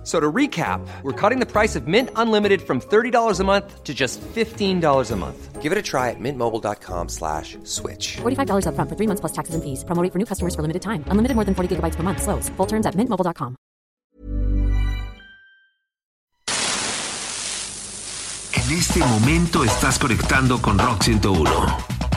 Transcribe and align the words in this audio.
F- 0.00 0.06
So 0.06 0.18
to 0.18 0.32
recap, 0.32 0.80
we're 1.02 1.12
cutting 1.12 1.40
the 1.40 1.46
price 1.46 1.76
of 1.76 1.86
Mint 1.86 2.08
Unlimited 2.16 2.62
from 2.62 2.80
$30 2.80 3.38
a 3.38 3.44
month 3.44 3.84
to 3.84 3.92
just 3.92 4.18
$15 4.34 5.10
a 5.12 5.16
month. 5.16 5.60
Give 5.60 5.72
it 5.72 5.78
a 5.78 5.82
try 5.82 6.08
at 6.08 6.16
mintmobile.com 6.18 7.08
slash 7.10 7.58
switch. 7.64 8.16
$45 8.22 8.64
upfront 8.64 8.88
for 8.88 8.96
three 8.96 9.06
months 9.06 9.20
plus 9.20 9.32
taxes 9.32 9.54
and 9.54 9.62
fees. 9.62 9.84
Promo 9.84 10.02
rate 10.02 10.10
for 10.12 10.18
new 10.18 10.24
customers 10.24 10.54
for 10.54 10.62
limited 10.62 10.80
time. 10.80 11.04
Unlimited 11.10 11.34
more 11.36 11.44
than 11.44 11.54
40 11.54 11.76
gigabytes 11.76 11.96
per 11.96 12.02
month. 12.02 12.22
Slows. 12.22 12.48
Full 12.56 12.66
terms 12.66 12.86
at 12.86 12.94
mintmobile.com. 12.96 13.56
En 18.52 18.76
este 18.76 19.00
momento 19.00 19.64
estás 19.64 19.98
conectando 19.98 20.60
con 20.60 20.78
Rock 20.78 21.02
101. 21.04 21.50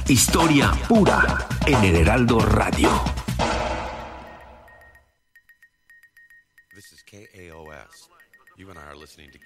Historia 0.08 0.72
pura 0.88 1.48
en 1.66 1.84
el 1.84 1.96
Heraldo 1.98 2.40
Radio. 2.40 2.90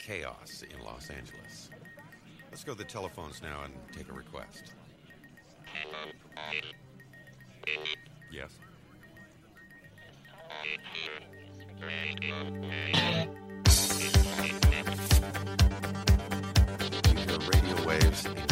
Chaos 0.07 0.63
in 0.63 0.85
Los 0.85 1.09
Angeles. 1.09 1.69
Let's 2.49 2.63
go 2.63 2.71
to 2.71 2.77
the 2.77 2.85
telephones 2.85 3.41
now 3.41 3.65
and 3.65 3.73
take 3.91 4.07
a 4.07 4.13
request. 4.13 4.71
Yes. 8.31 8.51
Radio 17.51 17.85
waves 17.85 18.46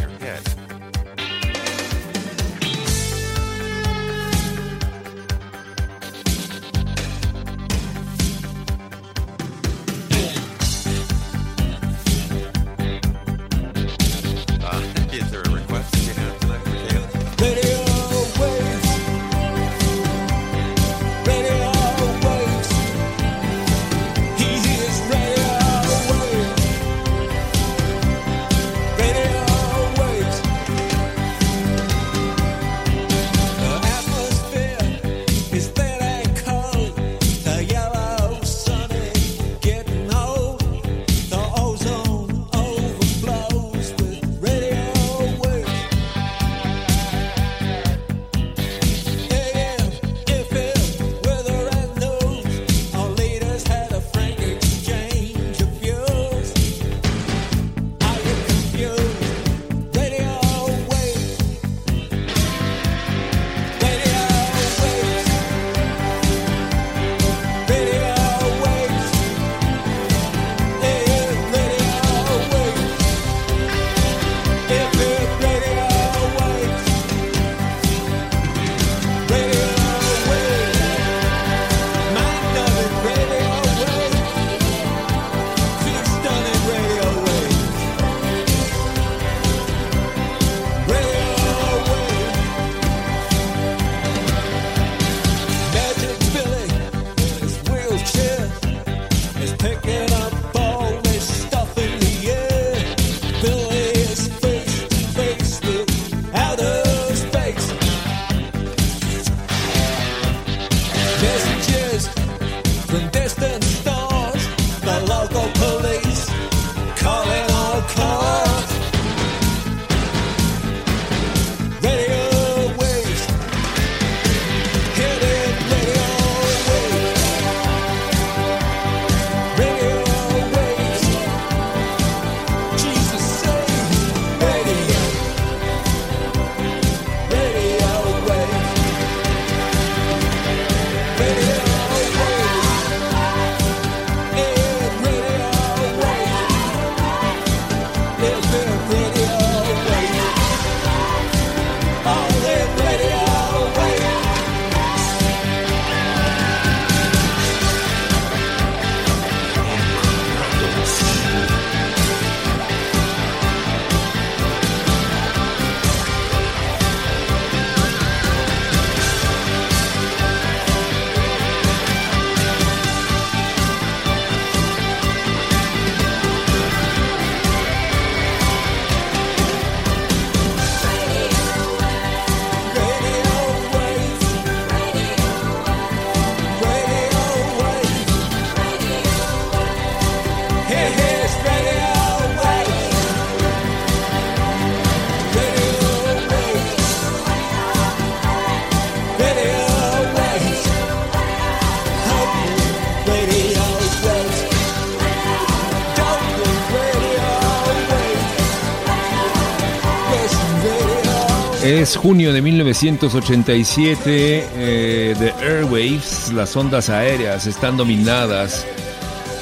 Es 211.66 211.98
junio 211.98 212.32
de 212.32 212.44
1987, 212.44 214.48
eh, 214.56 215.16
The 215.18 215.34
Airwaves, 215.44 216.32
las 216.32 216.56
ondas 216.56 216.92
aéreas, 216.92 217.48
están 217.48 217.76
dominadas 217.76 218.68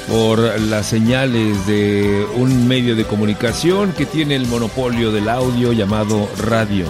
por 0.08 0.38
las 0.58 0.86
señales 0.86 1.66
de 1.66 2.26
un 2.36 2.66
medio 2.66 2.96
de 2.96 3.04
comunicación 3.04 3.92
que 3.92 4.06
tiene 4.06 4.36
el 4.36 4.46
monopolio 4.46 5.12
del 5.12 5.28
audio 5.28 5.74
llamado 5.74 6.26
radio 6.38 6.86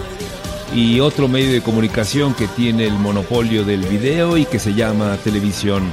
y 0.73 1.01
otro 1.01 1.27
medio 1.27 1.51
de 1.51 1.63
comunicación 1.63 2.35
que 2.35 2.47
tiene 2.47 2.87
el 2.87 2.95
monopolio 2.95 3.65
del 3.65 3.81
video 3.81 4.37
y 4.37 4.45
que 4.45 4.61
se 4.61 4.75
llama 4.75 5.19
televisión. 5.25 5.93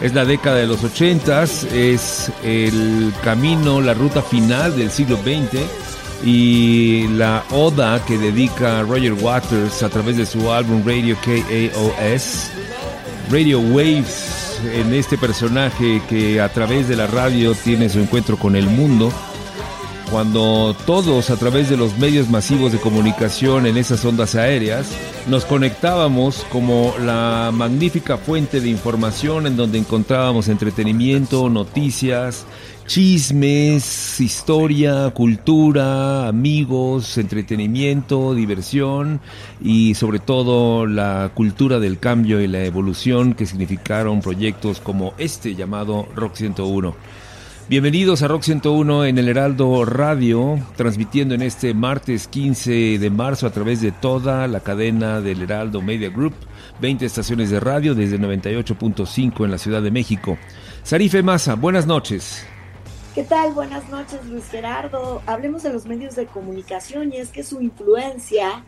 Es 0.00 0.14
la 0.14 0.24
década 0.24 0.58
de 0.58 0.68
los 0.68 0.84
ochentas, 0.84 1.64
es 1.72 2.30
el 2.44 3.12
camino, 3.24 3.80
la 3.80 3.94
ruta 3.94 4.22
final 4.22 4.76
del 4.76 4.92
siglo 4.92 5.16
XX 5.16 5.95
y 6.24 7.08
la 7.08 7.44
oda 7.50 8.04
que 8.04 8.18
dedica 8.18 8.82
Roger 8.82 9.12
Waters 9.14 9.82
a 9.82 9.88
través 9.88 10.16
de 10.16 10.26
su 10.26 10.50
álbum 10.50 10.82
Radio 10.84 11.16
KAOS, 11.24 12.50
Radio 13.30 13.60
Waves, 13.60 14.60
en 14.74 14.94
este 14.94 15.18
personaje 15.18 16.00
que 16.08 16.40
a 16.40 16.48
través 16.48 16.88
de 16.88 16.96
la 16.96 17.06
radio 17.06 17.54
tiene 17.54 17.88
su 17.88 18.00
encuentro 18.00 18.36
con 18.38 18.56
el 18.56 18.66
mundo. 18.66 19.12
Cuando 20.10 20.76
todos 20.86 21.30
a 21.30 21.36
través 21.36 21.68
de 21.68 21.76
los 21.76 21.98
medios 21.98 22.28
masivos 22.28 22.70
de 22.70 22.78
comunicación 22.78 23.66
en 23.66 23.76
esas 23.76 24.04
ondas 24.04 24.36
aéreas 24.36 24.86
nos 25.26 25.44
conectábamos 25.44 26.46
como 26.50 26.94
la 27.00 27.50
magnífica 27.52 28.16
fuente 28.16 28.60
de 28.60 28.68
información 28.68 29.48
en 29.48 29.56
donde 29.56 29.78
encontrábamos 29.78 30.46
entretenimiento, 30.46 31.50
noticias, 31.50 32.46
chismes, 32.86 34.20
historia, 34.20 35.10
cultura, 35.10 36.28
amigos, 36.28 37.18
entretenimiento, 37.18 38.34
diversión 38.34 39.20
y 39.60 39.94
sobre 39.94 40.20
todo 40.20 40.86
la 40.86 41.32
cultura 41.34 41.80
del 41.80 41.98
cambio 41.98 42.40
y 42.40 42.46
la 42.46 42.64
evolución 42.64 43.34
que 43.34 43.46
significaron 43.46 44.20
proyectos 44.20 44.80
como 44.80 45.14
este 45.18 45.54
llamado 45.54 46.06
Rock 46.14 46.36
101. 46.36 46.94
Bienvenidos 47.68 48.22
a 48.22 48.28
Rock 48.28 48.42
101 48.42 49.06
en 49.06 49.18
el 49.18 49.28
Heraldo 49.28 49.84
Radio, 49.84 50.60
transmitiendo 50.76 51.34
en 51.34 51.42
este 51.42 51.74
martes 51.74 52.28
15 52.28 53.00
de 53.00 53.10
marzo 53.10 53.48
a 53.48 53.50
través 53.50 53.80
de 53.80 53.90
toda 53.90 54.46
la 54.46 54.60
cadena 54.60 55.20
del 55.20 55.42
Heraldo 55.42 55.82
Media 55.82 56.08
Group, 56.08 56.34
20 56.80 57.04
estaciones 57.04 57.50
de 57.50 57.58
radio 57.58 57.96
desde 57.96 58.20
98.5 58.20 59.44
en 59.44 59.50
la 59.50 59.58
Ciudad 59.58 59.82
de 59.82 59.90
México. 59.90 60.38
Sarife 60.84 61.24
Massa, 61.24 61.56
buenas 61.56 61.88
noches. 61.88 62.46
¿Qué 63.16 63.24
tal? 63.24 63.54
Buenas 63.54 63.88
noches, 63.88 64.26
Luis 64.26 64.44
Gerardo. 64.50 65.22
Hablemos 65.24 65.62
de 65.62 65.72
los 65.72 65.86
medios 65.86 66.16
de 66.16 66.26
comunicación 66.26 67.14
y 67.14 67.16
es 67.16 67.30
que 67.30 67.44
su 67.44 67.62
influencia 67.62 68.62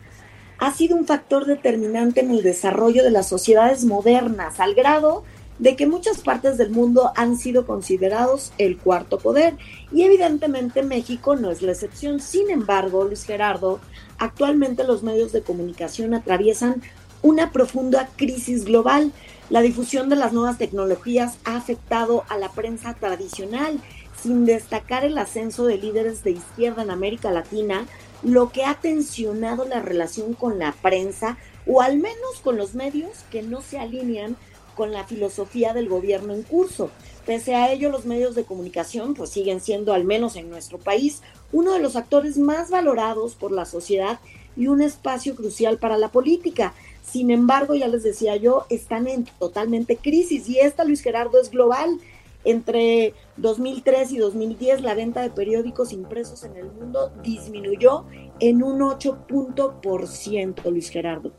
ha 0.57 0.73
sido 0.73 0.97
un 0.97 1.05
factor 1.05 1.45
determinante 1.45 2.21
en 2.21 2.31
el 2.31 2.41
desarrollo 2.41 3.03
de 3.03 3.11
las 3.11 3.29
sociedades 3.29 3.85
modernas, 3.85 4.59
al 4.59 4.73
grado 4.73 5.23
de 5.59 5.75
que 5.75 5.85
muchas 5.85 6.21
partes 6.21 6.57
del 6.57 6.71
mundo 6.71 7.11
han 7.15 7.37
sido 7.37 7.67
considerados 7.67 8.51
el 8.57 8.79
cuarto 8.79 9.19
poder 9.19 9.55
y 9.91 10.01
evidentemente 10.01 10.81
México 10.81 11.35
no 11.35 11.51
es 11.51 11.61
la 11.61 11.73
excepción. 11.73 12.19
Sin 12.19 12.49
embargo, 12.49 13.03
Luis 13.03 13.25
Gerardo, 13.25 13.79
actualmente 14.17 14.83
los 14.83 15.03
medios 15.03 15.31
de 15.31 15.43
comunicación 15.43 16.15
atraviesan 16.15 16.81
una 17.21 17.51
profunda 17.51 18.09
crisis 18.15 18.65
global. 18.65 19.11
La 19.51 19.61
difusión 19.61 20.09
de 20.09 20.15
las 20.15 20.33
nuevas 20.33 20.57
tecnologías 20.57 21.37
ha 21.43 21.55
afectado 21.55 22.23
a 22.29 22.37
la 22.37 22.49
prensa 22.49 22.93
tradicional, 22.93 23.79
sin 24.21 24.45
destacar 24.45 25.03
el 25.03 25.17
ascenso 25.17 25.65
de 25.65 25.77
líderes 25.77 26.23
de 26.23 26.31
izquierda 26.31 26.83
en 26.83 26.91
América 26.91 27.31
Latina, 27.31 27.85
lo 28.23 28.51
que 28.51 28.65
ha 28.65 28.75
tensionado 28.75 29.65
la 29.65 29.79
relación 29.79 30.33
con 30.33 30.59
la 30.59 30.73
prensa 30.81 31.37
o 31.65 31.81
al 31.81 31.97
menos 31.97 32.39
con 32.43 32.57
los 32.57 32.75
medios 32.75 33.11
que 33.31 33.41
no 33.41 33.61
se 33.61 33.79
alinean 33.79 34.35
con 34.75 34.91
la 34.91 35.05
filosofía 35.05 35.73
del 35.73 35.89
gobierno 35.89 36.33
en 36.33 36.43
curso. 36.43 36.89
Pese 37.25 37.53
a 37.53 37.71
ello, 37.71 37.91
los 37.91 38.05
medios 38.05 38.33
de 38.33 38.45
comunicación 38.45 39.13
pues 39.13 39.29
siguen 39.29 39.61
siendo, 39.61 39.93
al 39.93 40.03
menos 40.03 40.35
en 40.35 40.49
nuestro 40.49 40.77
país, 40.77 41.21
uno 41.51 41.73
de 41.73 41.79
los 41.79 41.95
actores 41.95 42.37
más 42.37 42.69
valorados 42.69 43.35
por 43.35 43.51
la 43.51 43.65
sociedad 43.65 44.19
y 44.55 44.67
un 44.67 44.81
espacio 44.81 45.35
crucial 45.35 45.77
para 45.77 45.97
la 45.97 46.09
política. 46.09 46.73
Sin 47.03 47.29
embargo, 47.29 47.75
ya 47.75 47.87
les 47.87 48.03
decía 48.03 48.35
yo, 48.35 48.65
están 48.69 49.07
en 49.07 49.25
totalmente 49.37 49.97
crisis 49.97 50.47
y 50.49 50.59
esta, 50.59 50.83
Luis 50.85 51.01
Gerardo, 51.01 51.39
es 51.39 51.51
global. 51.51 51.99
Entre 52.45 53.13
2003 53.37 54.13
y 54.13 54.17
2010 54.17 54.81
la 54.81 54.95
venta 54.95 55.21
de 55.21 55.29
periódicos 55.29 55.91
impresos 55.91 56.43
en 56.43 56.55
el 56.55 56.71
mundo 56.71 57.11
disminuyó 57.21 58.05
en 58.39 58.63
un 58.63 58.79
8%, 58.79 60.71
Luis 60.71 60.89
Gerardo. 60.89 61.33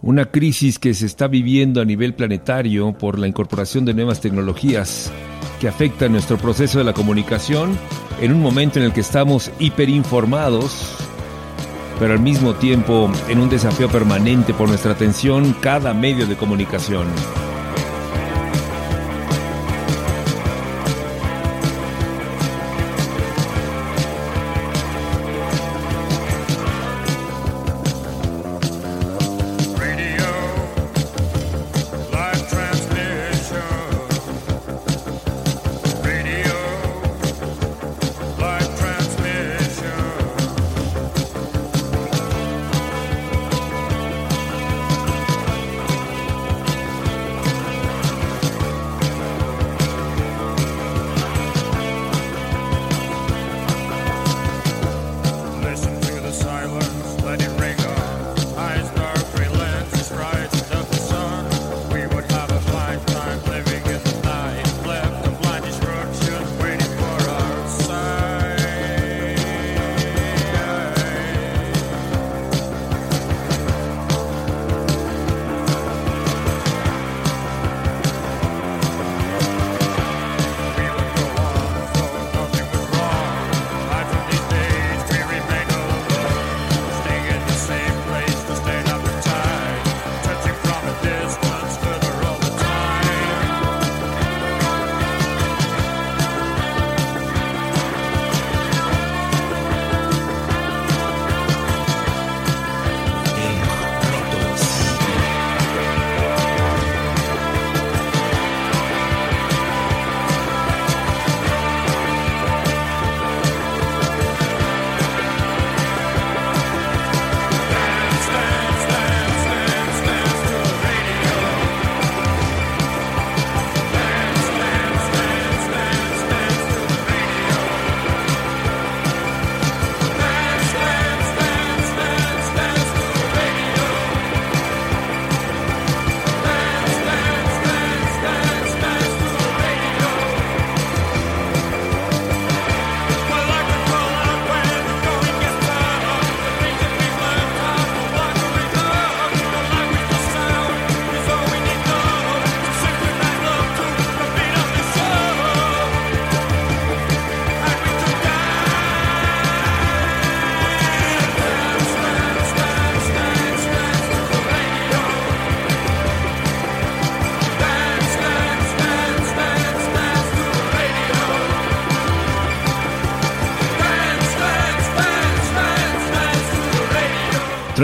Una 0.00 0.30
crisis 0.30 0.78
que 0.78 0.94
se 0.94 1.04
está 1.04 1.28
viviendo 1.28 1.82
a 1.82 1.84
nivel 1.84 2.14
planetario 2.14 2.96
por 2.96 3.18
la 3.18 3.28
incorporación 3.28 3.84
de 3.84 3.92
nuevas 3.92 4.20
tecnologías 4.20 5.12
que 5.60 5.68
afectan 5.68 6.12
nuestro 6.12 6.38
proceso 6.38 6.78
de 6.78 6.84
la 6.84 6.94
comunicación 6.94 7.78
en 8.20 8.32
un 8.32 8.40
momento 8.40 8.78
en 8.78 8.86
el 8.86 8.92
que 8.92 9.00
estamos 9.00 9.50
hiperinformados, 9.58 10.96
pero 11.98 12.14
al 12.14 12.20
mismo 12.20 12.54
tiempo 12.54 13.10
en 13.28 13.38
un 13.38 13.50
desafío 13.50 13.88
permanente 13.90 14.54
por 14.54 14.68
nuestra 14.68 14.92
atención 14.92 15.54
cada 15.60 15.92
medio 15.92 16.26
de 16.26 16.36
comunicación. 16.36 17.06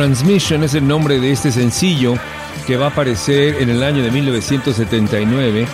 Transmission 0.04 0.62
es 0.64 0.74
el 0.74 0.86
nombre 0.86 1.18
de 1.18 1.32
este 1.32 1.50
sencillo 1.50 2.16
que 2.66 2.76
va 2.76 2.88
a 2.88 2.88
aparecer 2.90 3.62
en 3.62 3.70
el 3.70 3.82
año 3.82 4.02
de 4.02 4.10
1979 4.10 5.66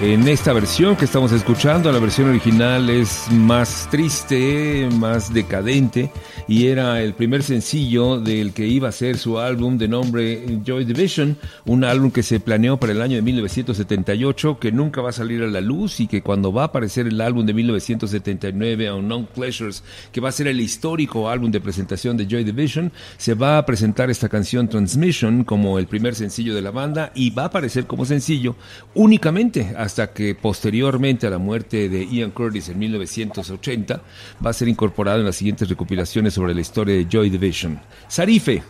en 0.00 0.26
esta 0.26 0.52
versión 0.52 0.96
que 0.96 1.04
estamos 1.04 1.30
escuchando, 1.30 1.92
la 1.92 2.00
versión 2.00 2.28
original 2.28 2.90
es 2.90 3.30
más 3.30 3.88
triste, 3.90 4.88
más 4.98 5.32
decadente 5.32 6.10
y 6.48 6.66
era 6.66 7.00
el 7.00 7.14
primer 7.14 7.42
sencillo 7.42 8.20
del 8.20 8.52
que 8.52 8.66
iba 8.66 8.88
a 8.88 8.92
ser 8.92 9.16
su 9.18 9.38
álbum 9.38 9.78
de 9.78 9.86
nombre 9.86 10.58
Joy 10.64 10.84
Division, 10.84 11.38
un 11.64 11.84
álbum 11.84 12.10
que 12.10 12.22
se 12.24 12.40
planeó 12.40 12.78
para 12.78 12.92
el 12.92 13.02
año 13.02 13.16
de 13.16 13.22
1978, 13.22 14.58
que 14.58 14.72
nunca 14.72 15.00
va 15.00 15.10
a 15.10 15.12
salir 15.12 15.42
a 15.42 15.46
la 15.46 15.60
luz 15.60 16.00
y 16.00 16.08
que 16.08 16.22
cuando 16.22 16.52
va 16.52 16.62
a 16.62 16.66
aparecer 16.66 17.06
el 17.06 17.20
álbum 17.20 17.46
de 17.46 17.54
1979, 17.54 18.90
Unknown 18.92 19.26
Pleasures, 19.26 19.84
que 20.12 20.20
va 20.20 20.28
a 20.28 20.32
ser 20.32 20.48
el 20.48 20.60
histórico 20.60 21.30
álbum 21.30 21.50
de 21.50 21.60
presentación 21.60 22.16
de 22.16 22.26
Joy 22.26 22.42
Division, 22.42 22.92
se 23.16 23.34
va 23.34 23.58
a 23.58 23.64
presentar 23.64 24.10
esta 24.10 24.28
canción 24.28 24.68
Transmission 24.68 25.44
como 25.44 25.78
el 25.78 25.86
primer 25.86 26.16
sencillo 26.16 26.54
de 26.54 26.62
la 26.62 26.72
banda 26.72 27.12
y 27.14 27.30
va 27.30 27.44
a 27.44 27.46
aparecer 27.46 27.86
como 27.86 28.04
sencillo 28.04 28.56
únicamente 28.94 29.74
hasta 29.84 30.14
que 30.14 30.34
posteriormente 30.34 31.26
a 31.26 31.30
la 31.30 31.36
muerte 31.36 31.90
de 31.90 32.06
Ian 32.06 32.30
Curtis 32.30 32.70
en 32.70 32.78
1980 32.78 34.00
va 34.44 34.50
a 34.50 34.54
ser 34.54 34.68
incorporado 34.68 35.18
en 35.18 35.26
las 35.26 35.36
siguientes 35.36 35.68
recopilaciones 35.68 36.32
sobre 36.32 36.54
la 36.54 36.62
historia 36.62 36.94
de 36.94 37.06
Joy 37.06 37.28
Division. 37.28 37.78
Sarife. 38.08 38.62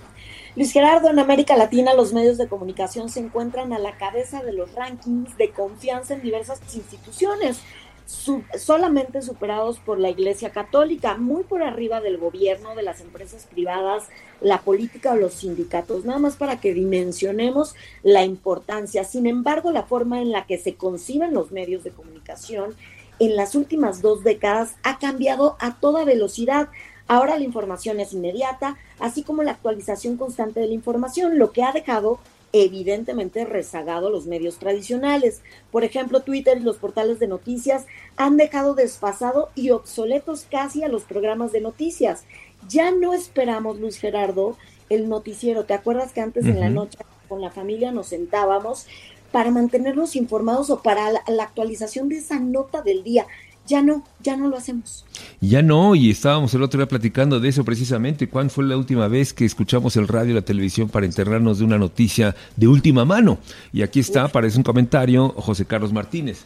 Luis 0.56 0.72
Gerardo, 0.72 1.10
en 1.10 1.20
América 1.20 1.56
Latina 1.56 1.94
los 1.94 2.12
medios 2.12 2.36
de 2.36 2.48
comunicación 2.48 3.08
se 3.08 3.20
encuentran 3.20 3.72
a 3.72 3.78
la 3.78 3.96
cabeza 3.96 4.42
de 4.42 4.52
los 4.52 4.72
rankings 4.74 5.36
de 5.36 5.50
confianza 5.50 6.14
en 6.14 6.22
diversas 6.22 6.60
instituciones 6.74 7.60
solamente 8.06 9.22
superados 9.22 9.78
por 9.78 9.98
la 9.98 10.10
Iglesia 10.10 10.50
Católica, 10.50 11.16
muy 11.16 11.42
por 11.44 11.62
arriba 11.62 12.00
del 12.00 12.18
gobierno, 12.18 12.74
de 12.74 12.82
las 12.82 13.00
empresas 13.00 13.46
privadas, 13.50 14.04
la 14.40 14.60
política 14.60 15.12
o 15.12 15.16
los 15.16 15.34
sindicatos, 15.34 16.04
nada 16.04 16.18
más 16.18 16.36
para 16.36 16.60
que 16.60 16.74
dimensionemos 16.74 17.74
la 18.02 18.24
importancia. 18.24 19.04
Sin 19.04 19.26
embargo, 19.26 19.72
la 19.72 19.84
forma 19.84 20.20
en 20.20 20.32
la 20.32 20.46
que 20.46 20.58
se 20.58 20.74
conciben 20.74 21.34
los 21.34 21.50
medios 21.50 21.82
de 21.84 21.90
comunicación 21.90 22.74
en 23.20 23.36
las 23.36 23.54
últimas 23.54 24.02
dos 24.02 24.24
décadas 24.24 24.74
ha 24.82 24.98
cambiado 24.98 25.56
a 25.60 25.78
toda 25.78 26.04
velocidad. 26.04 26.68
Ahora 27.06 27.38
la 27.38 27.44
información 27.44 28.00
es 28.00 28.12
inmediata, 28.12 28.76
así 28.98 29.22
como 29.22 29.42
la 29.42 29.52
actualización 29.52 30.16
constante 30.16 30.60
de 30.60 30.68
la 30.68 30.74
información, 30.74 31.38
lo 31.38 31.52
que 31.52 31.62
ha 31.62 31.72
dejado 31.72 32.18
evidentemente 32.54 33.44
rezagado 33.44 34.10
los 34.10 34.26
medios 34.26 34.58
tradicionales. 34.58 35.42
Por 35.72 35.82
ejemplo, 35.82 36.20
Twitter 36.20 36.58
y 36.58 36.62
los 36.62 36.76
portales 36.76 37.18
de 37.18 37.26
noticias 37.26 37.84
han 38.16 38.36
dejado 38.36 38.74
desfasado 38.74 39.50
y 39.56 39.70
obsoletos 39.70 40.46
casi 40.48 40.84
a 40.84 40.88
los 40.88 41.02
programas 41.02 41.50
de 41.50 41.60
noticias. 41.60 42.22
Ya 42.68 42.92
no 42.92 43.12
esperamos, 43.12 43.80
Luis 43.80 43.98
Gerardo, 43.98 44.56
el 44.88 45.08
noticiero. 45.08 45.64
¿Te 45.64 45.74
acuerdas 45.74 46.12
que 46.12 46.20
antes 46.20 46.46
en 46.46 46.60
la 46.60 46.70
noche 46.70 46.98
con 47.28 47.40
la 47.40 47.50
familia 47.50 47.90
nos 47.90 48.06
sentábamos 48.06 48.86
para 49.32 49.50
mantenernos 49.50 50.14
informados 50.14 50.70
o 50.70 50.80
para 50.80 51.10
la 51.10 51.42
actualización 51.42 52.08
de 52.08 52.18
esa 52.18 52.38
nota 52.38 52.82
del 52.82 53.02
día? 53.02 53.26
Ya 53.66 53.82
no, 53.82 54.04
ya 54.22 54.36
no 54.36 54.48
lo 54.48 54.56
hacemos. 54.56 55.04
Ya 55.40 55.62
no, 55.62 55.94
y 55.94 56.10
estábamos 56.10 56.52
el 56.54 56.62
otro 56.62 56.78
día 56.78 56.88
platicando 56.88 57.40
de 57.40 57.48
eso 57.48 57.64
precisamente. 57.64 58.28
¿Cuándo 58.28 58.52
fue 58.52 58.64
la 58.64 58.76
última 58.76 59.08
vez 59.08 59.32
que 59.32 59.44
escuchamos 59.44 59.96
el 59.96 60.08
radio 60.08 60.32
y 60.32 60.34
la 60.34 60.42
televisión 60.42 60.88
para 60.88 61.06
enterrarnos 61.06 61.58
de 61.58 61.64
una 61.64 61.78
noticia 61.78 62.34
de 62.56 62.68
última 62.68 63.04
mano? 63.04 63.38
Y 63.72 63.82
aquí 63.82 64.00
está, 64.00 64.24
aparece 64.24 64.58
un 64.58 64.64
comentario, 64.64 65.30
José 65.30 65.64
Carlos 65.64 65.92
Martínez. 65.92 66.44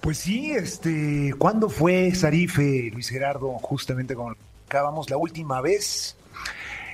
Pues 0.00 0.18
sí, 0.18 0.52
este, 0.52 1.34
¿cuándo 1.36 1.68
fue 1.68 2.14
Sarife, 2.14 2.90
Luis 2.92 3.08
Gerardo, 3.08 3.50
justamente 3.60 4.14
como 4.14 4.34
acabamos 4.66 5.10
la 5.10 5.16
última 5.16 5.60
vez? 5.60 6.16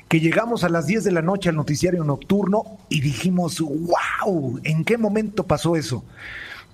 que 0.09 0.21
llegamos 0.21 0.63
a 0.63 0.69
las 0.69 0.87
10 0.87 1.05
de 1.05 1.11
la 1.13 1.23
noche 1.23 1.49
al 1.49 1.57
noticiario 1.57 2.05
nocturno 2.05 2.79
y 2.89 3.01
dijimos, 3.01 3.61
wow, 3.61 4.61
¿en 4.63 4.85
qué 4.85 4.99
momento 4.99 5.45
pasó 5.45 5.75
eso? 5.75 6.05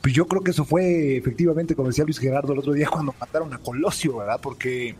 Pues 0.03 0.15
yo 0.15 0.27
creo 0.27 0.43
que 0.43 0.51
eso 0.51 0.65
fue 0.65 1.17
efectivamente, 1.17 1.77
como 1.77 1.89
decía 1.89 2.05
Luis 2.05 2.19
Gerardo 2.19 2.53
el 2.53 2.59
otro 2.59 2.73
día, 2.73 2.89
cuando 2.91 3.15
mataron 3.19 3.55
a 3.55 3.59
Colosio, 3.59 4.19
¿verdad? 4.19 4.41
Porque 4.43 4.97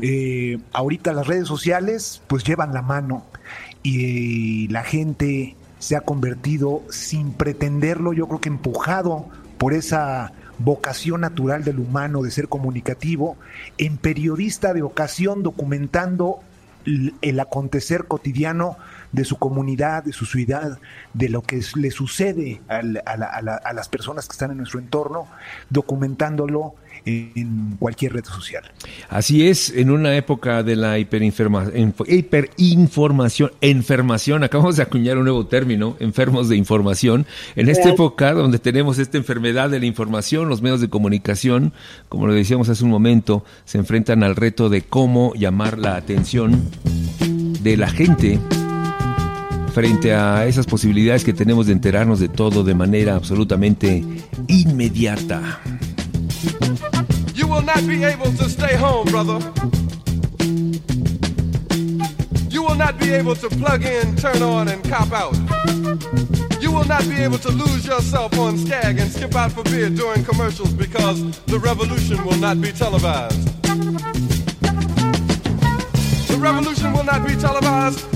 eh, 0.00 0.58
ahorita 0.72 1.12
las 1.12 1.26
redes 1.26 1.48
sociales 1.48 2.22
pues 2.28 2.44
llevan 2.44 2.72
la 2.72 2.80
mano 2.80 3.26
y 3.82 4.68
la 4.68 4.84
gente 4.84 5.56
se 5.80 5.96
ha 5.96 6.00
convertido 6.00 6.82
sin 6.90 7.32
pretenderlo, 7.32 8.12
yo 8.12 8.28
creo 8.28 8.40
que 8.40 8.48
empujado 8.48 9.26
por 9.58 9.74
esa 9.74 10.32
vocación 10.58 11.22
natural 11.22 11.64
del 11.64 11.80
humano 11.80 12.22
de 12.22 12.30
ser 12.30 12.48
comunicativo, 12.48 13.36
en 13.78 13.96
periodista 13.96 14.72
de 14.72 14.82
ocasión 14.82 15.42
documentando 15.42 16.40
el 17.20 17.40
acontecer 17.40 18.04
cotidiano 18.04 18.76
de 19.12 19.24
su 19.24 19.36
comunidad, 19.36 20.04
de 20.04 20.12
su 20.12 20.26
ciudad, 20.26 20.78
de 21.14 21.28
lo 21.28 21.42
que 21.42 21.60
le 21.76 21.90
sucede 21.90 22.60
a, 22.68 22.82
las 23.72 23.88
personas 23.88 24.26
que 24.26 24.32
están 24.32 24.50
en 24.50 24.58
nuestro 24.58 24.78
entorno, 24.78 25.26
documentándolo 25.70 26.74
en 27.06 27.76
cualquier 27.78 28.14
red 28.14 28.24
social. 28.24 28.64
Así 29.08 29.46
es, 29.46 29.70
en 29.70 29.90
una 29.90 30.16
época 30.16 30.62
de 30.62 30.76
la 30.76 30.98
hiperinformación, 30.98 33.52
enfermación, 33.60 34.44
acabamos 34.44 34.76
de 34.76 34.82
acuñar 34.82 35.18
un 35.18 35.24
nuevo 35.24 35.46
término, 35.46 35.96
enfermos 36.00 36.48
de 36.48 36.56
información, 36.56 37.26
en 37.54 37.68
esta 37.68 37.90
época 37.90 38.32
donde 38.32 38.58
tenemos 38.58 38.98
esta 38.98 39.18
enfermedad 39.18 39.70
de 39.70 39.78
la 39.78 39.86
información, 39.86 40.48
los 40.48 40.62
medios 40.62 40.80
de 40.80 40.88
comunicación, 40.88 41.72
como 42.08 42.26
lo 42.26 42.34
decíamos 42.34 42.68
hace 42.68 42.82
un 42.84 42.90
momento, 42.90 43.44
se 43.64 43.78
enfrentan 43.78 44.24
al 44.24 44.34
reto 44.34 44.68
de 44.68 44.82
cómo 44.82 45.32
llamar 45.34 45.78
la 45.78 45.94
atención 45.96 46.68
de 47.62 47.76
la 47.76 47.88
gente 47.88 48.40
frente 49.76 50.14
a 50.14 50.46
esas 50.46 50.64
posibilidades 50.64 51.22
que 51.22 51.34
tenemos 51.34 51.66
de 51.66 51.74
enterarnos 51.74 52.18
de 52.18 52.30
todo 52.30 52.64
de 52.64 52.74
manera 52.74 53.14
absolutamente 53.14 54.02
inmediata. 54.48 55.60
You 57.34 57.46
will 57.46 57.62
not 57.62 57.86
be 57.86 58.02
able 58.02 58.32
to 58.38 58.48
stay 58.48 58.74
home, 58.74 59.04
brother. 59.10 59.38
You 62.48 62.62
will 62.62 62.78
not 62.78 62.98
be 62.98 63.12
able 63.12 63.36
to 63.36 63.50
plug 63.50 63.84
in, 63.84 64.16
turn 64.16 64.40
on, 64.42 64.68
and 64.68 64.82
cop 64.88 65.12
out. 65.12 65.36
You 66.62 66.72
will 66.72 66.88
not 66.88 67.06
be 67.06 67.22
able 67.22 67.38
to 67.40 67.50
lose 67.50 67.84
yourself 67.86 68.38
on 68.38 68.56
Skag 68.56 68.98
and 68.98 69.12
skip 69.12 69.34
out 69.34 69.52
for 69.52 69.62
beer 69.64 69.90
during 69.90 70.24
commercials 70.24 70.72
because 70.72 71.20
the 71.48 71.58
revolution 71.58 72.24
will 72.24 72.38
not 72.38 72.62
be 72.62 72.72
televised. 72.72 73.46
The 76.28 76.38
revolution 76.40 76.94
will 76.94 77.04
not 77.04 77.26
be 77.26 77.36
televised 77.36 78.15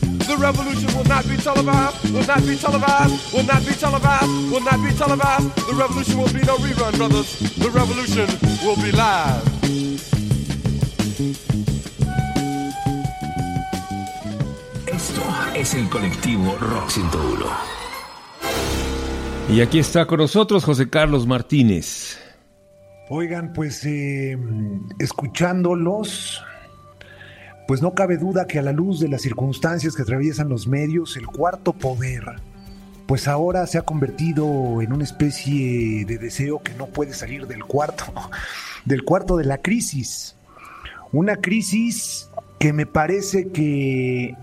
The 0.27 0.37
revolution 0.37 0.89
will 0.95 1.05
not 1.05 1.27
be 1.27 1.37
televised, 1.37 2.11
will 2.13 2.25
not 2.25 2.45
be 2.45 2.55
televised, 2.55 3.33
will 3.33 3.43
not 3.43 3.65
be 3.65 3.73
televised, 3.73 4.51
will 4.51 4.61
not 4.61 4.79
be 4.83 4.91
televised. 4.93 5.55
The 5.67 5.75
revolution 5.75 6.17
will 6.17 6.33
be 6.33 6.41
no 6.41 6.57
rerun, 6.57 6.97
brothers. 6.97 7.39
The 7.57 7.69
revolution 7.69 8.27
will 8.63 8.75
be 8.77 8.91
live. 8.91 9.61
Esto 14.87 15.23
es 15.55 15.73
el 15.73 15.89
colectivo 15.89 16.57
Rock 16.59 16.89
101. 16.89 17.45
Y 19.49 19.61
aquí 19.61 19.79
está 19.79 20.05
con 20.05 20.19
nosotros 20.19 20.63
José 20.63 20.89
Carlos 20.89 21.27
Martínez. 21.27 22.17
Oigan, 23.09 23.51
pues 23.51 23.85
eh, 23.85 24.37
escuchándolos, 24.99 26.41
pues 27.71 27.81
no 27.81 27.93
cabe 27.93 28.17
duda 28.17 28.47
que 28.47 28.59
a 28.59 28.61
la 28.61 28.73
luz 28.73 28.99
de 28.99 29.07
las 29.07 29.21
circunstancias 29.21 29.95
que 29.95 30.01
atraviesan 30.01 30.49
los 30.49 30.67
medios, 30.67 31.15
el 31.15 31.25
cuarto 31.25 31.71
poder, 31.71 32.21
pues 33.05 33.29
ahora 33.29 33.65
se 33.65 33.77
ha 33.77 33.83
convertido 33.83 34.81
en 34.81 34.91
una 34.91 35.05
especie 35.05 36.03
de 36.03 36.17
deseo 36.17 36.61
que 36.61 36.73
no 36.73 36.87
puede 36.87 37.13
salir 37.13 37.47
del 37.47 37.63
cuarto, 37.63 38.13
del 38.85 39.05
cuarto 39.05 39.37
de 39.37 39.45
la 39.45 39.59
crisis. 39.59 40.35
Una 41.13 41.37
crisis 41.37 42.27
que 42.59 42.73
me 42.73 42.85
parece 42.85 43.53
que 43.53 44.35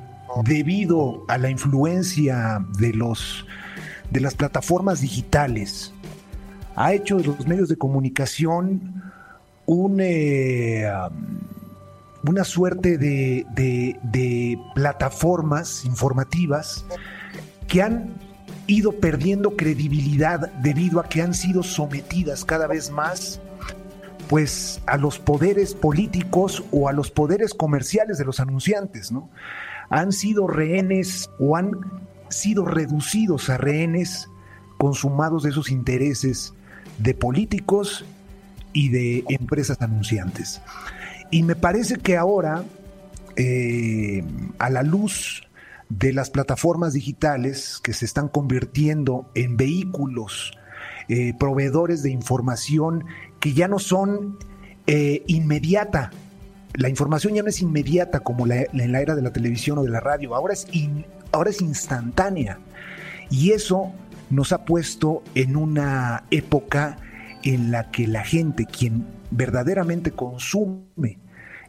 debido 0.44 1.26
a 1.28 1.37
la 1.37 1.50
influencia 1.50 2.64
de 2.78 2.94
los 2.94 3.44
de 4.11 4.20
las 4.20 4.37
plataformas 4.37 5.02
digitales 5.02 5.92
ha 6.76 6.94
hecho 6.94 7.18
de 7.18 7.25
los 7.25 7.47
medios 7.47 7.68
de 7.68 7.76
comunicación 7.76 9.02
un, 9.66 9.99
eh, 10.00 10.90
una 12.28 12.44
suerte 12.44 12.99
de, 12.99 13.47
de- 13.54 14.58
plataformas 14.75 15.85
informativas 15.85 16.85
que 17.66 17.82
han 17.82 18.14
ido 18.66 18.92
perdiendo 18.92 19.56
credibilidad 19.56 20.52
debido 20.61 21.00
a 21.00 21.08
que 21.08 21.23
han 21.23 21.32
sido 21.32 21.62
sometidas 21.62 22.44
cada 22.44 22.66
vez 22.66 22.90
más 22.90 23.40
pues 24.28 24.82
a 24.87 24.99
los 24.99 25.18
poderes 25.18 25.75
políticos 25.75 26.62
o 26.70 26.88
a 26.88 26.92
los 26.92 27.11
poderes 27.11 27.54
comerciales 27.54 28.18
de 28.18 28.26
los 28.26 28.40
anunciantes, 28.40 29.10
¿no? 29.10 29.30
Han 29.88 30.12
sido 30.12 30.47
rehenes 30.47 31.30
o 31.38 31.56
han 31.56 31.73
sido 32.28 32.67
reducidos 32.67 33.49
a 33.49 33.56
rehenes 33.56 34.28
consumados 34.76 35.45
de 35.45 35.50
esos 35.50 35.71
intereses 35.71 36.52
de 36.99 37.14
políticos 37.14 38.04
y 38.75 38.91
de 38.91 39.25
empresas 39.30 39.80
anunciantes. 39.80 40.60
Y 41.30 41.43
me 41.43 41.56
parece 41.56 41.97
que 41.97 42.17
ahora, 42.17 42.64
eh, 43.36 44.25
a 44.58 44.71
la 44.71 44.82
luz 44.82 45.43
de 45.88 46.12
las 46.12 46.30
plataformas 46.30 46.93
digitales 46.93 47.80
que 47.82 47.93
se 47.93 48.04
están 48.04 48.28
convirtiendo 48.28 49.30
en 49.34 49.56
vehículos, 49.56 50.52
eh, 51.08 51.32
proveedores 51.38 52.02
de 52.02 52.10
información 52.10 53.04
que 53.41 53.52
ya 53.54 53.69
no 53.69 53.78
son 53.78 54.38
eh, 54.86 55.23
inmediata. 55.26 56.10
La 56.75 56.88
información 56.88 57.34
ya 57.34 57.43
no 57.43 57.49
es 57.50 57.60
inmediata 57.60 58.21
como 58.21 58.47
la- 58.47 58.62
en 58.62 58.93
la 58.93 59.00
era 59.02 59.14
de 59.14 59.21
la 59.23 59.32
televisión 59.32 59.76
o 59.78 59.82
de 59.82 59.91
la 59.91 60.00
radio, 60.00 60.34
ahora 60.34 60.54
es, 60.54 60.67
ahora 61.30 61.50
es 61.50 61.60
instantánea. 61.60 62.58
Y 63.30 63.50
eso 63.52 63.93
nos 64.30 64.52
ha 64.52 64.64
puesto 64.64 65.23
en 65.34 65.56
una 65.56 66.25
época 66.30 66.97
en 67.43 67.71
la 67.71 67.91
que 67.91 68.06
la 68.06 68.25
gente, 68.25 68.64
quien 68.64 69.06
verdaderamente 69.30 70.10
consume 70.12 71.19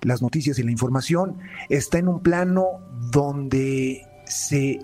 las 0.02 0.22
noticias 0.22 0.60
y 0.60 0.64
la 0.64 0.72
información, 0.72 1.38
está 1.70 1.98
en 1.98 2.08
un 2.08 2.22
plano 2.22 2.80
donde 3.12 4.06
se 4.26 4.80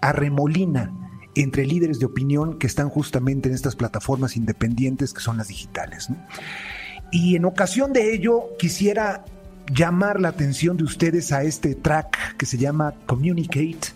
arremolina 0.00 0.92
entre 1.34 1.66
líderes 1.66 1.98
de 1.98 2.06
opinión 2.06 2.58
que 2.58 2.66
están 2.66 2.88
justamente 2.88 3.48
en 3.48 3.54
estas 3.54 3.76
plataformas 3.76 4.36
independientes 4.36 5.14
que 5.14 5.20
son 5.20 5.36
las 5.36 5.48
digitales. 5.48 6.08
Y 7.10 7.36
en 7.36 7.44
ocasión 7.44 7.92
de 7.92 8.12
ello 8.12 8.56
quisiera 8.58 9.24
llamar 9.72 10.20
la 10.20 10.28
atención 10.28 10.76
de 10.76 10.84
ustedes 10.84 11.32
a 11.32 11.42
este 11.42 11.74
track 11.74 12.36
que 12.36 12.46
se 12.46 12.58
llama 12.58 12.94
Communicate, 13.06 13.92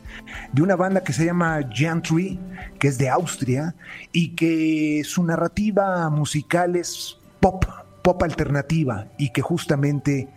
de 0.53 0.63
una 0.63 0.77
banda 0.77 1.03
que 1.03 1.13
se 1.13 1.25
llama 1.25 1.61
Gentry, 1.73 2.39
que 2.79 2.89
es 2.89 2.99
de 2.99 3.09
Austria, 3.09 3.75
y 4.13 4.31
que 4.31 5.03
su 5.05 5.25
narrativa 5.25 6.09
musical 6.11 6.77
es 6.77 7.17
pop, 7.41 7.65
pop 8.03 8.23
alternativa, 8.23 9.07
y 9.19 9.31
que 9.31 9.43
justamente 9.43 10.29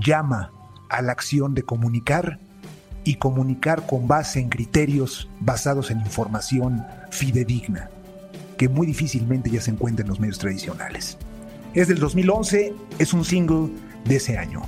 llama 0.00 0.52
a 0.88 1.02
la 1.02 1.12
acción 1.12 1.54
de 1.54 1.62
comunicar 1.62 2.38
y 3.04 3.16
comunicar 3.16 3.86
con 3.86 4.08
base 4.08 4.40
en 4.40 4.48
criterios 4.48 5.28
basados 5.40 5.90
en 5.90 6.00
información 6.00 6.84
fidedigna, 7.10 7.90
que 8.56 8.68
muy 8.68 8.86
difícilmente 8.86 9.50
ya 9.50 9.60
se 9.60 9.70
encuentra 9.70 10.02
en 10.02 10.08
los 10.08 10.20
medios 10.20 10.38
tradicionales. 10.38 11.16
Es 11.74 11.88
del 11.88 11.98
2011, 11.98 12.74
es 12.98 13.12
un 13.12 13.24
single 13.24 13.70
de 14.04 14.16
ese 14.16 14.36
año. 14.36 14.62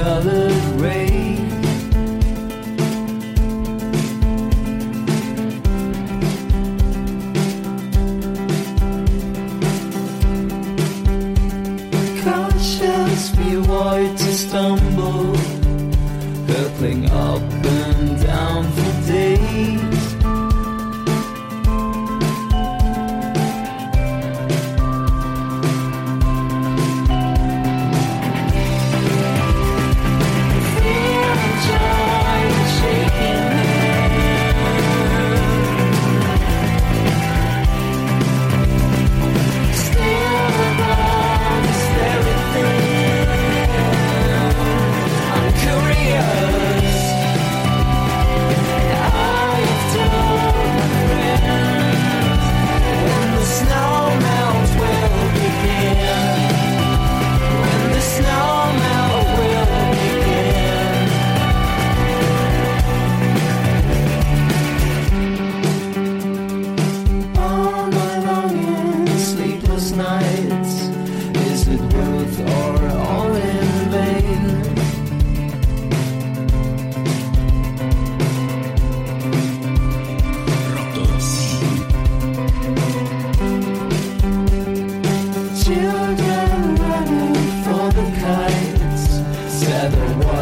In 0.00 0.49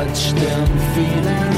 touched 0.09 0.37
them 0.37 0.66
feeling 0.94 1.58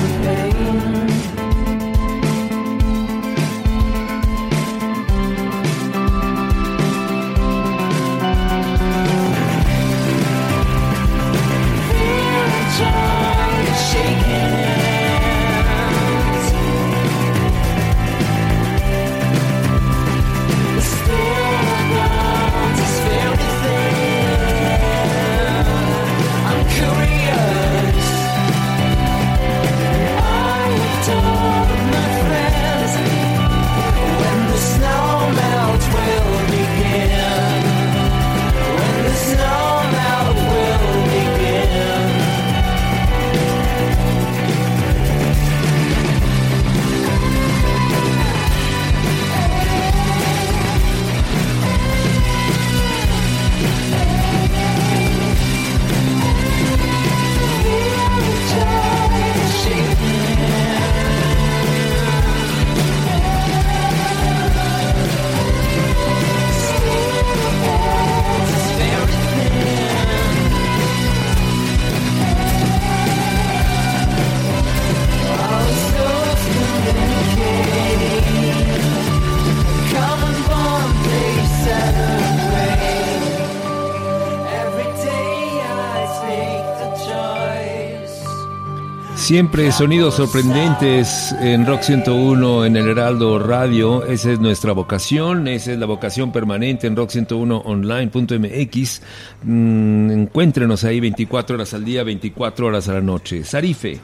Siempre 89.30 89.70
sonidos 89.70 90.16
sorprendentes 90.16 91.30
en 91.40 91.64
Rock 91.64 91.82
101 91.82 92.64
en 92.64 92.76
el 92.76 92.88
Heraldo 92.88 93.38
Radio. 93.38 94.04
Esa 94.04 94.32
es 94.32 94.40
nuestra 94.40 94.72
vocación, 94.72 95.46
esa 95.46 95.70
es 95.70 95.78
la 95.78 95.86
vocación 95.86 96.32
permanente 96.32 96.88
en 96.88 96.96
Rock 96.96 97.10
101 97.10 97.58
online.mx. 97.58 99.02
Mm, 99.44 100.10
encuéntrenos 100.10 100.82
ahí 100.82 100.98
24 100.98 101.54
horas 101.54 101.72
al 101.74 101.84
día, 101.84 102.02
24 102.02 102.66
horas 102.66 102.88
a 102.88 102.94
la 102.94 103.02
noche. 103.02 103.44
Sarife. 103.44 104.00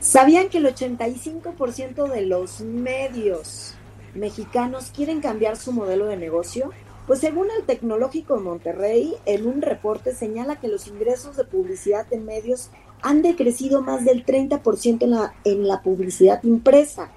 ¿Sabían 0.00 0.48
que 0.48 0.58
el 0.58 0.66
85% 0.66 2.10
de 2.10 2.26
los 2.26 2.62
medios 2.62 3.74
mexicanos 4.16 4.90
quieren 4.92 5.20
cambiar 5.20 5.56
su 5.56 5.70
modelo 5.70 6.06
de 6.06 6.16
negocio? 6.16 6.72
Pues 7.06 7.20
según 7.20 7.46
el 7.56 7.64
Tecnológico 7.64 8.34
de 8.34 8.42
Monterrey, 8.42 9.14
en 9.26 9.46
un 9.46 9.62
reporte 9.62 10.12
señala 10.12 10.58
que 10.58 10.66
los 10.66 10.88
ingresos 10.88 11.36
de 11.36 11.44
publicidad 11.44 12.12
en 12.12 12.24
medios 12.24 12.70
han 13.02 13.22
decrecido 13.22 13.82
más 13.82 14.04
del 14.04 14.24
30% 14.24 15.02
en 15.02 15.10
la, 15.10 15.34
en 15.44 15.66
la 15.66 15.82
publicidad 15.82 16.42
impresa. 16.42 17.10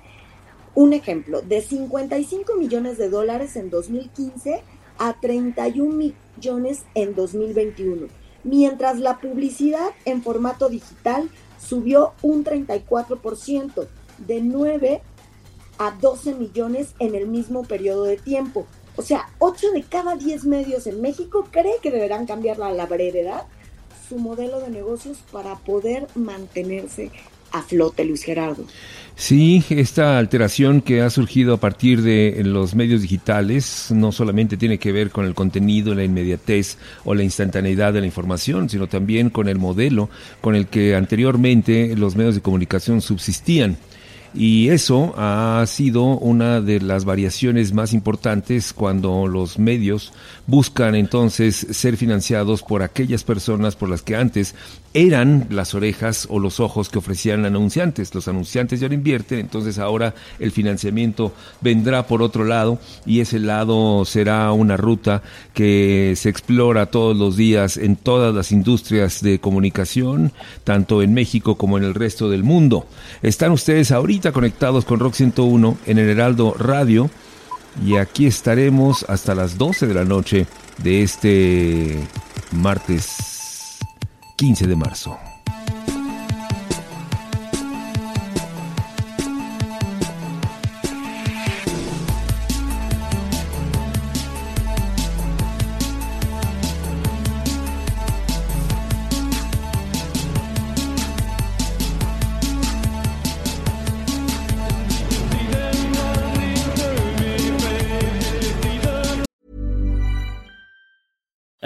Un 0.75 0.93
ejemplo, 0.93 1.41
de 1.41 1.61
55 1.61 2.55
millones 2.55 2.97
de 2.97 3.09
dólares 3.09 3.55
en 3.55 3.69
2015 3.69 4.61
a 4.97 5.13
31 5.19 6.13
millones 6.35 6.83
en 6.93 7.15
2021, 7.15 8.07
mientras 8.43 8.99
la 8.99 9.17
publicidad 9.19 9.89
en 10.05 10.21
formato 10.21 10.69
digital 10.69 11.29
subió 11.59 12.13
un 12.21 12.43
34%, 12.43 13.87
de 14.27 14.41
9 14.41 15.01
a 15.77 15.91
12 15.91 16.35
millones 16.35 16.93
en 16.99 17.15
el 17.15 17.27
mismo 17.27 17.63
periodo 17.63 18.03
de 18.03 18.17
tiempo. 18.17 18.67
O 18.95 19.01
sea, 19.01 19.29
8 19.39 19.71
de 19.71 19.83
cada 19.83 20.15
10 20.15 20.45
medios 20.45 20.87
en 20.87 21.01
México 21.01 21.47
cree 21.51 21.75
que 21.81 21.91
deberán 21.91 22.25
cambiar 22.25 22.61
a 22.61 22.71
la 22.71 22.85
brevedad 22.85 23.45
su 24.09 24.17
modelo 24.17 24.59
de 24.59 24.71
negocios 24.71 25.19
para 25.31 25.55
poder 25.55 26.07
mantenerse 26.15 27.11
a 27.51 27.61
flote, 27.61 28.03
Luis 28.05 28.23
Gerardo. 28.23 28.65
Sí, 29.15 29.63
esta 29.69 30.17
alteración 30.17 30.81
que 30.81 31.01
ha 31.01 31.09
surgido 31.09 31.53
a 31.53 31.59
partir 31.59 32.01
de 32.01 32.41
los 32.45 32.73
medios 32.73 33.01
digitales 33.01 33.87
no 33.91 34.11
solamente 34.11 34.55
tiene 34.55 34.77
que 34.77 34.93
ver 34.93 35.09
con 35.09 35.25
el 35.25 35.35
contenido, 35.35 35.93
la 35.93 36.05
inmediatez 36.05 36.77
o 37.03 37.13
la 37.13 37.23
instantaneidad 37.23 37.91
de 37.91 37.99
la 37.99 38.05
información, 38.05 38.69
sino 38.69 38.87
también 38.87 39.29
con 39.29 39.49
el 39.49 39.57
modelo 39.57 40.09
con 40.39 40.55
el 40.55 40.67
que 40.67 40.95
anteriormente 40.95 41.95
los 41.97 42.15
medios 42.15 42.35
de 42.35 42.41
comunicación 42.41 43.01
subsistían. 43.01 43.77
Y 44.33 44.69
eso 44.69 45.13
ha 45.17 45.63
sido 45.65 46.03
una 46.03 46.61
de 46.61 46.79
las 46.79 47.03
variaciones 47.03 47.73
más 47.73 47.93
importantes 47.93 48.73
cuando 48.73 49.27
los 49.27 49.57
medios 49.57 50.13
buscan 50.45 50.95
entonces 50.95 51.67
ser 51.71 51.97
financiados 51.97 52.61
por 52.61 52.83
aquellas 52.83 53.23
personas 53.23 53.75
por 53.75 53.89
las 53.89 54.01
que 54.01 54.15
antes 54.15 54.55
eran 54.93 55.47
las 55.49 55.75
orejas 55.75 56.27
o 56.29 56.39
los 56.39 56.59
ojos 56.59 56.89
que 56.89 56.97
ofrecían 56.97 57.45
anunciantes. 57.45 58.13
Los 58.13 58.27
anunciantes 58.27 58.79
ya 58.79 58.87
no 58.87 58.93
invierten, 58.93 59.39
entonces 59.39 59.79
ahora 59.79 60.13
el 60.39 60.51
financiamiento 60.51 61.33
vendrá 61.61 62.07
por 62.07 62.21
otro 62.21 62.43
lado 62.43 62.79
y 63.05 63.19
ese 63.19 63.39
lado 63.39 64.05
será 64.05 64.51
una 64.51 64.77
ruta 64.77 65.21
que 65.53 66.13
se 66.15 66.29
explora 66.29 66.87
todos 66.87 67.17
los 67.17 67.35
días 67.35 67.77
en 67.77 67.95
todas 67.95 68.33
las 68.33 68.51
industrias 68.51 69.21
de 69.21 69.39
comunicación, 69.39 70.31
tanto 70.63 71.01
en 71.01 71.13
México 71.13 71.55
como 71.55 71.77
en 71.77 71.83
el 71.83 71.93
resto 71.93 72.29
del 72.29 72.43
mundo. 72.43 72.87
Están 73.21 73.51
ustedes 73.51 73.91
ahorita 73.91 74.18
conectados 74.27 74.85
con 74.85 74.99
Rock 74.99 75.13
101 75.13 75.77
en 75.85 75.97
el 75.97 76.09
Heraldo 76.09 76.53
Radio 76.57 77.09
y 77.85 77.95
aquí 77.95 78.27
estaremos 78.27 79.05
hasta 79.07 79.33
las 79.33 79.57
12 79.57 79.87
de 79.87 79.93
la 79.93 80.03
noche 80.03 80.45
de 80.83 81.03
este 81.03 81.97
martes 82.51 83.79
15 84.35 84.67
de 84.67 84.75
marzo. 84.75 85.28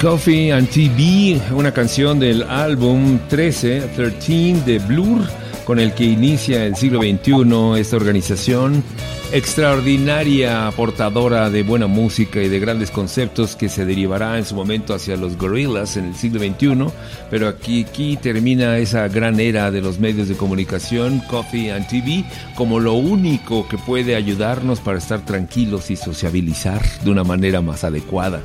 Coffee 0.00 0.52
and 0.52 0.68
TV, 0.70 1.40
una 1.52 1.72
canción 1.72 2.20
del 2.20 2.44
álbum 2.44 3.18
13, 3.28 3.90
13 3.96 4.62
de 4.64 4.78
Blur, 4.78 5.22
con 5.64 5.80
el 5.80 5.92
que 5.92 6.04
inicia 6.04 6.64
el 6.64 6.76
siglo 6.76 7.00
XXI 7.00 7.80
esta 7.80 7.96
organización 7.96 8.84
extraordinaria 9.32 10.70
portadora 10.76 11.50
de 11.50 11.64
buena 11.64 11.88
música 11.88 12.40
y 12.40 12.48
de 12.48 12.60
grandes 12.60 12.92
conceptos 12.92 13.56
que 13.56 13.68
se 13.68 13.84
derivará 13.84 14.38
en 14.38 14.44
su 14.44 14.54
momento 14.54 14.94
hacia 14.94 15.16
los 15.16 15.36
gorillas 15.36 15.96
en 15.96 16.04
el 16.04 16.14
siglo 16.14 16.38
XXI, 16.38 16.92
pero 17.28 17.48
aquí, 17.48 17.84
aquí 17.84 18.16
termina 18.16 18.78
esa 18.78 19.08
gran 19.08 19.40
era 19.40 19.72
de 19.72 19.80
los 19.80 19.98
medios 19.98 20.28
de 20.28 20.36
comunicación, 20.36 21.18
coffee 21.28 21.72
and 21.72 21.88
TV, 21.88 22.24
como 22.54 22.78
lo 22.78 22.92
único 22.94 23.66
que 23.66 23.78
puede 23.78 24.14
ayudarnos 24.14 24.78
para 24.78 24.98
estar 24.98 25.24
tranquilos 25.24 25.90
y 25.90 25.96
sociabilizar 25.96 26.80
de 27.02 27.10
una 27.10 27.24
manera 27.24 27.60
más 27.62 27.82
adecuada. 27.82 28.40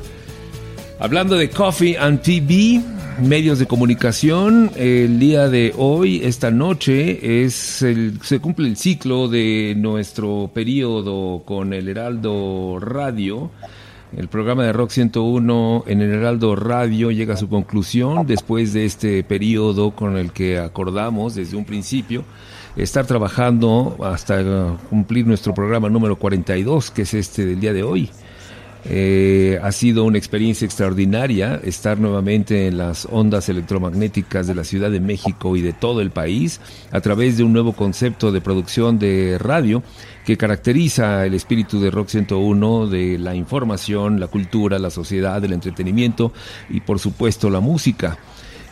Hablando 1.00 1.36
de 1.36 1.50
Coffee 1.50 1.98
and 1.98 2.22
TV, 2.22 2.80
medios 3.20 3.58
de 3.58 3.66
comunicación, 3.66 4.70
el 4.76 5.18
día 5.18 5.48
de 5.48 5.74
hoy, 5.76 6.22
esta 6.24 6.52
noche, 6.52 7.44
es 7.44 7.82
el, 7.82 8.20
se 8.22 8.38
cumple 8.38 8.68
el 8.68 8.76
ciclo 8.76 9.26
de 9.28 9.74
nuestro 9.76 10.50
periodo 10.54 11.42
con 11.44 11.72
el 11.72 11.88
Heraldo 11.88 12.78
Radio. 12.80 13.50
El 14.16 14.28
programa 14.28 14.64
de 14.64 14.72
Rock 14.72 14.90
101 14.90 15.84
en 15.88 16.00
el 16.00 16.12
Heraldo 16.12 16.54
Radio 16.54 17.10
llega 17.10 17.34
a 17.34 17.38
su 17.38 17.48
conclusión 17.48 18.24
después 18.28 18.72
de 18.72 18.84
este 18.84 19.24
periodo 19.24 19.90
con 19.90 20.16
el 20.16 20.30
que 20.30 20.60
acordamos 20.60 21.34
desde 21.34 21.56
un 21.56 21.64
principio 21.64 22.24
estar 22.76 23.04
trabajando 23.04 23.96
hasta 24.04 24.76
cumplir 24.88 25.26
nuestro 25.26 25.54
programa 25.54 25.88
número 25.88 26.16
42, 26.16 26.92
que 26.92 27.02
es 27.02 27.14
este 27.14 27.44
del 27.44 27.58
día 27.58 27.72
de 27.72 27.82
hoy. 27.82 28.10
Eh, 28.86 29.58
ha 29.62 29.72
sido 29.72 30.04
una 30.04 30.18
experiencia 30.18 30.66
extraordinaria 30.66 31.58
estar 31.64 31.98
nuevamente 31.98 32.66
en 32.66 32.76
las 32.76 33.08
ondas 33.10 33.48
electromagnéticas 33.48 34.46
de 34.46 34.54
la 34.54 34.62
Ciudad 34.62 34.90
de 34.90 35.00
México 35.00 35.56
y 35.56 35.62
de 35.62 35.72
todo 35.72 36.02
el 36.02 36.10
país 36.10 36.60
a 36.90 37.00
través 37.00 37.38
de 37.38 37.44
un 37.44 37.54
nuevo 37.54 37.72
concepto 37.72 38.30
de 38.30 38.42
producción 38.42 38.98
de 38.98 39.38
radio 39.38 39.82
que 40.26 40.36
caracteriza 40.36 41.24
el 41.24 41.32
espíritu 41.32 41.80
de 41.80 41.90
Rock 41.90 42.08
101 42.08 42.86
de 42.88 43.18
la 43.18 43.34
información, 43.34 44.20
la 44.20 44.26
cultura, 44.26 44.78
la 44.78 44.90
sociedad, 44.90 45.42
el 45.42 45.52
entretenimiento 45.54 46.32
y 46.68 46.80
por 46.80 46.98
supuesto 46.98 47.48
la 47.48 47.60
música. 47.60 48.18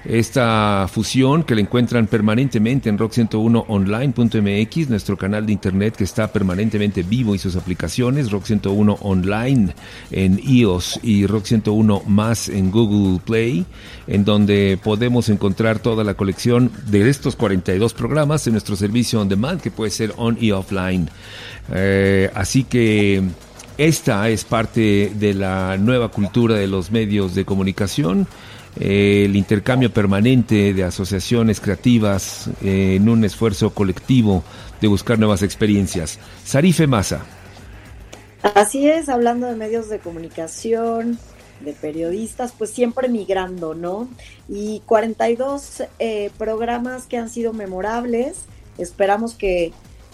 Esta 0.04 0.88
fusión 0.92 1.44
que 1.44 1.54
la 1.54 1.60
encuentran 1.60 2.08
permanentemente 2.08 2.88
en 2.88 2.98
rock101online.mx, 2.98 4.88
nuestro 4.88 5.16
canal 5.16 5.46
de 5.46 5.52
internet 5.52 5.94
que 5.94 6.02
está 6.02 6.32
permanentemente 6.32 7.04
vivo 7.04 7.36
y 7.36 7.38
sus 7.38 7.54
aplicaciones, 7.54 8.32
Rock 8.32 8.46
101 8.46 8.98
Online 9.00 9.74
en 10.10 10.40
iOS 10.42 10.98
y 11.04 11.26
Rock 11.26 11.44
101 11.44 12.02
más 12.06 12.48
en 12.48 12.72
Google 12.72 13.20
Play, 13.24 13.64
en 14.08 14.24
donde 14.24 14.76
podemos 14.82 15.28
encontrar 15.28 15.78
toda 15.78 16.02
la 16.02 16.14
colección 16.14 16.72
de 16.86 17.08
estos 17.08 17.36
42 17.36 17.94
programas 17.94 18.44
en 18.48 18.54
nuestro 18.54 18.74
servicio 18.74 19.20
on 19.20 19.28
demand 19.28 19.60
que 19.60 19.70
puede 19.70 19.92
ser 19.92 20.14
on 20.16 20.36
y 20.40 20.50
offline. 20.50 21.08
Eh, 21.72 22.28
así 22.34 22.64
que 22.64 23.22
esta 23.78 24.28
es 24.28 24.44
parte 24.44 25.12
de 25.14 25.34
la 25.34 25.76
nueva 25.78 26.08
cultura 26.08 26.56
de 26.56 26.66
los 26.66 26.90
medios 26.90 27.34
de 27.34 27.44
comunicación 27.44 28.26
eh, 28.80 29.24
el 29.26 29.36
intercambio 29.36 29.92
permanente 29.92 30.72
de 30.72 30.84
asociaciones 30.84 31.60
creativas 31.60 32.48
eh, 32.62 32.96
en 32.96 33.08
un 33.08 33.24
esfuerzo 33.24 33.74
colectivo 33.74 34.42
de 34.80 34.88
buscar 34.88 35.18
nuevas 35.18 35.42
experiencias. 35.42 36.18
Sarife 36.44 36.86
Massa. 36.86 37.20
Así 38.54 38.88
es, 38.88 39.08
hablando 39.08 39.46
de 39.46 39.54
medios 39.54 39.88
de 39.88 39.98
comunicación, 39.98 41.18
de 41.60 41.72
periodistas, 41.74 42.52
pues 42.56 42.70
siempre 42.70 43.08
migrando, 43.08 43.74
¿no? 43.74 44.08
Y 44.48 44.82
42 44.86 45.84
eh, 45.98 46.30
programas 46.38 47.06
que 47.06 47.18
han 47.18 47.28
sido 47.28 47.52
memorables. 47.52 48.38
Esperamos 48.78 49.34
que 49.34 49.72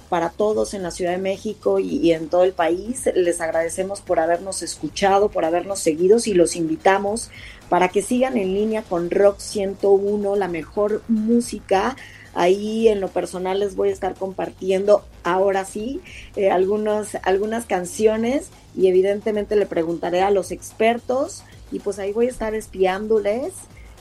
para 0.08 0.30
todos 0.30 0.74
en 0.74 0.82
la 0.82 0.90
Ciudad 0.90 1.12
de 1.12 1.18
México 1.18 1.78
y, 1.78 2.12
en 2.12 2.28
todo 2.28 2.44
el 2.44 2.52
país. 2.52 3.08
Les 3.14 3.40
agradecemos 3.40 4.00
por 4.00 4.20
habernos 4.20 4.62
escuchado, 4.62 5.28
por 5.28 5.44
habernos 5.44 5.78
seguido 5.78 6.18
y 6.24 6.34
los 6.34 6.56
invitamos 6.56 7.30
para 7.68 7.88
que 7.88 8.02
sigan 8.02 8.36
en 8.36 8.54
línea 8.54 8.82
con 8.82 9.10
Rock 9.10 9.38
101, 9.40 10.36
la 10.36 10.48
mejor 10.48 11.02
música. 11.08 11.96
Ahí 12.34 12.88
en 12.88 13.00
lo 13.00 13.08
personal 13.08 13.60
les 13.60 13.76
voy 13.76 13.90
a 13.90 13.92
estar 13.92 14.14
compartiendo 14.14 15.04
ahora 15.24 15.64
sí 15.64 16.00
eh, 16.36 16.50
algunas 16.50 17.66
canciones 17.66 18.48
y 18.76 18.88
evidentemente 18.88 19.56
le 19.56 19.66
preguntaré 19.66 20.22
a 20.22 20.30
los 20.30 20.52
expertos 20.52 21.42
y 21.72 21.80
pues 21.80 21.98
ahí 21.98 22.12
voy 22.12 22.26
a 22.26 22.30
estar 22.30 22.54
espiándoles 22.54 23.52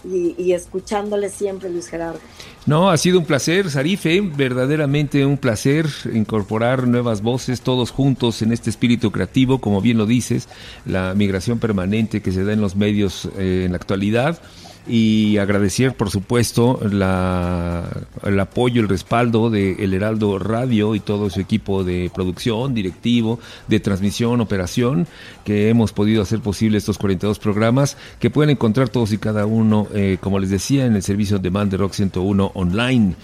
y, 0.04 0.36
y 0.38 0.54
escuchándoles 0.54 1.34
siempre, 1.34 1.70
Luis 1.70 1.88
Gerardo. 1.88 2.20
No, 2.66 2.90
ha 2.90 2.98
sido 2.98 3.20
un 3.20 3.26
placer, 3.26 3.70
Sarife, 3.70 4.20
verdaderamente 4.22 5.26
un 5.26 5.38
placer 5.38 5.88
incorporar 6.14 6.88
nuevas 6.88 7.22
voces 7.22 7.62
todos 7.62 7.92
juntos 7.92 8.42
en 8.42 8.52
este 8.52 8.70
espíritu 8.70 9.12
creativo, 9.12 9.60
como 9.60 9.82
bien 9.82 9.98
lo 9.98 10.06
dices, 10.06 10.50
la 10.86 11.14
migración 11.14 11.60
permanente 11.60 12.22
que 12.22 12.32
se 12.32 12.44
da 12.44 12.54
en 12.54 12.62
los 12.62 12.76
medios 12.76 13.30
eh, 13.38 13.64
en 13.66 13.72
la 13.72 13.78
actualidad 13.78 14.42
y 14.88 15.38
agradecer 15.38 15.96
por 15.96 16.10
supuesto 16.10 16.80
el 16.84 18.40
apoyo, 18.40 18.82
el 18.82 18.90
respaldo 18.90 19.50
de 19.50 19.84
El 19.84 19.94
Heraldo 19.94 20.40
Radio 20.40 20.96
y 20.96 21.00
todo 21.00 21.30
su 21.30 21.40
equipo 21.40 21.84
de 21.84 22.12
producción, 22.14 22.74
directivo, 22.74 23.40
de 23.68 23.80
transmisión, 23.80 24.42
operación, 24.42 25.08
que 25.44 25.70
hemos 25.70 25.94
podido 25.94 26.22
hacer 26.22 26.40
posible 26.40 26.78
estos 26.78 26.98
42 26.98 27.40
programas 27.40 27.98
que 28.20 28.30
pueden 28.30 28.52
encontrar 28.52 28.90
todos 28.90 29.12
y 29.12 29.18
cada 29.18 29.46
uno, 29.46 29.88
eh, 29.94 30.18
como 30.22 30.40
les 30.40 30.50
decía, 30.50 30.86
en 30.86 30.96
el 30.96 31.04
servicio 31.04 31.38
de 31.38 31.44
Demand 31.44 31.72
de 31.72 31.78
Rock 31.78 31.94
101 31.94 32.52
online. 32.54 33.16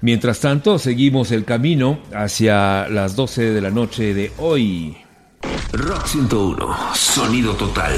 Mientras 0.00 0.40
tanto, 0.40 0.78
seguimos 0.78 1.30
el 1.30 1.44
camino 1.44 2.00
hacia 2.12 2.88
las 2.88 3.14
12 3.14 3.52
de 3.52 3.60
la 3.60 3.70
noche 3.70 4.14
de 4.14 4.32
hoy. 4.38 4.96
Rock 5.72 6.06
101, 6.06 6.94
sonido 6.94 7.54
total. 7.54 7.94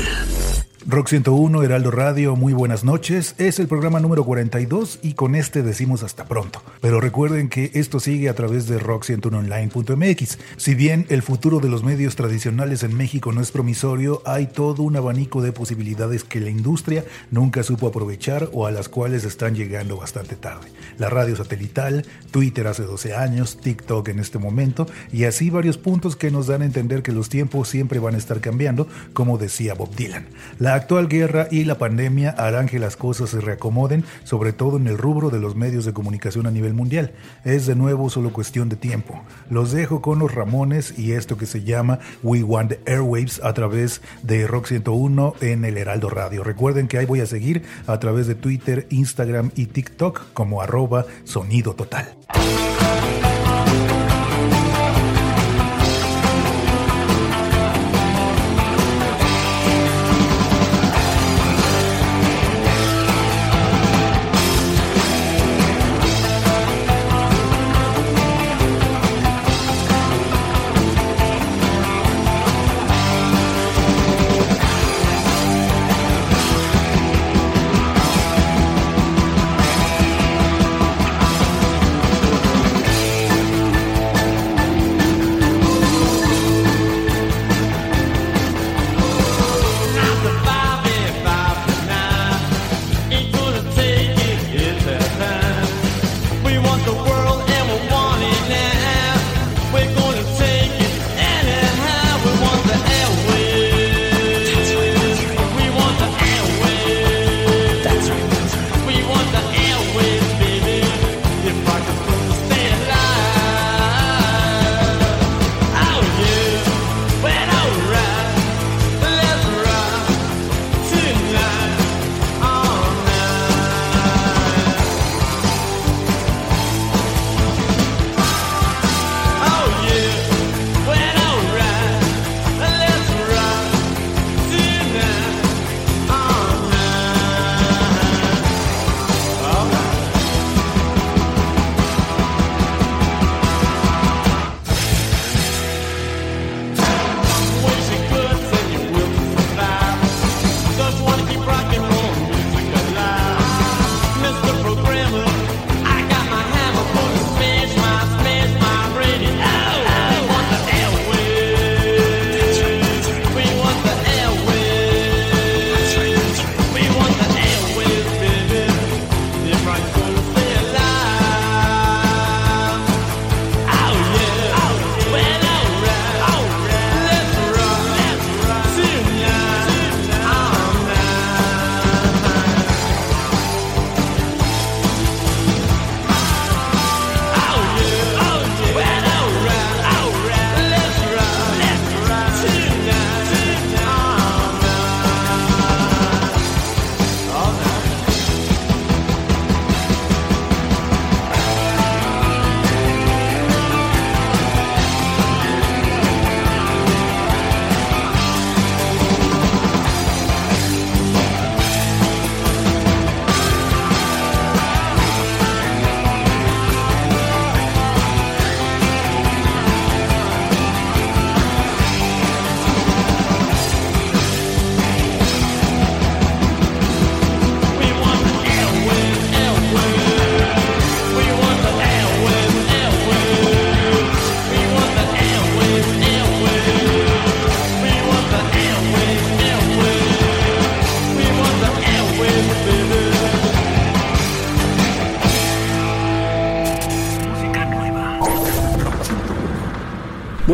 Rock 0.87 1.09
101, 1.09 1.63
Heraldo 1.63 1.91
Radio, 1.91 2.37
muy 2.37 2.53
buenas 2.53 2.85
noches. 2.85 3.35
Es 3.39 3.59
el 3.59 3.69
programa 3.69 4.01
número 4.01 4.23
42 4.23 4.99
y 5.01 5.15
con 5.15 5.35
este 5.35 5.63
decimos 5.63 6.03
hasta 6.03 6.27
pronto. 6.27 6.63
Pero 6.83 7.01
recuerden 7.01 7.49
que 7.49 7.71
esto 7.73 8.01
sigue 8.01 8.29
a 8.29 8.35
través 8.35 8.67
de 8.67 8.79
rock101online.mx. 8.79 10.39
Si 10.59 10.75
bien 10.75 11.07
el 11.09 11.23
futuro 11.23 11.61
de 11.61 11.71
los 11.71 11.85
medios 11.85 12.17
tradicionales 12.17 12.83
en 12.83 12.95
México 12.95 13.33
no 13.33 13.41
es 13.41 13.51
promisorio, 13.51 14.21
hay 14.27 14.47
todo 14.47 14.83
un 14.83 14.95
abanico 14.95 15.41
de 15.41 15.53
posibilidades 15.53 16.23
que 16.23 16.39
la 16.39 16.51
industria 16.51 17.03
nunca 17.31 17.63
supo 17.63 17.87
aprovechar 17.87 18.51
o 18.53 18.67
a 18.67 18.71
las 18.71 18.91
cuales 18.91 19.25
están 19.25 19.55
llegando 19.55 19.97
bastante 19.97 20.37
tarde. 20.37 20.69
La 20.99 21.09
radio 21.09 21.35
satelital, 21.35 22.05
Twitter 22.31 22.67
hace 22.67 22.83
12 22.83 23.15
años, 23.15 23.57
TikTok 23.57 24.07
en 24.09 24.19
este 24.19 24.39
momento 24.39 24.87
y 25.11 25.25
así 25.25 25.49
varios 25.49 25.79
puntos 25.79 26.15
que 26.15 26.31
nos 26.31 26.47
dan 26.47 26.61
a 26.61 26.67
entender 26.67 27.03
que 27.03 27.13
los 27.13 27.31
tiempos 27.31 27.71
siempre 27.71 28.01
van 28.01 28.17
a 28.17 28.19
estar 28.19 28.43
cambiando, 28.43 28.87
como 29.15 29.39
decía 29.39 29.73
Bob 29.73 29.95
Dylan. 29.97 30.27
La 30.59 30.74
actual 30.75 31.09
guerra 31.09 31.49
y 31.51 31.65
la 31.65 31.79
pandemia 31.79 32.31
harán 32.31 32.67
que 32.67 32.79
las 32.79 32.97
cosas 32.97 33.31
se 33.31 33.41
reacomoden, 33.41 34.05
sobre 34.25 34.53
todo 34.53 34.77
en 34.77 34.87
el 34.87 34.99
rubro 34.99 35.31
de 35.31 35.39
los 35.39 35.55
medios 35.57 35.85
de 35.85 35.93
comunicación 35.93 36.47
a 36.47 36.51
nivel 36.51 36.75
mundial. 36.75 37.13
Es 37.45 37.67
de 37.67 37.75
nuevo 37.75 38.11
solo 38.11 38.33
cuestión 38.33 38.69
de 38.69 38.77
tiempo. 38.77 39.23
Los 39.51 39.73
dejo 39.73 40.03
con 40.03 40.19
los 40.19 40.35
Ramones 40.35 40.99
y 40.99 41.13
esto 41.13 41.37
que 41.37 41.47
se 41.47 41.63
llama 41.63 41.99
We 42.23 42.43
Want 42.43 42.71
the 42.71 42.93
Airwaves 42.93 43.41
a 43.43 43.53
través 43.53 44.03
de 44.23 44.47
Rock 44.47 44.67
101 44.67 45.35
en 45.41 45.65
el 45.65 45.79
Heraldo 45.79 46.11
Radio. 46.11 46.45
Recuerden 46.45 46.89
que 46.89 46.99
ahí 46.99 47.07
voy 47.07 47.21
a 47.21 47.27
seguir 47.27 47.63
a 47.87 47.99
través 47.99 48.27
de 48.27 48.35
Twitter, 48.35 48.87
Instagram 48.91 49.51
y 49.55 49.67
TikTok 49.67 50.33
como 50.33 50.61
arroba 50.61 51.07
sonido 51.25 51.75
total. 51.75 52.15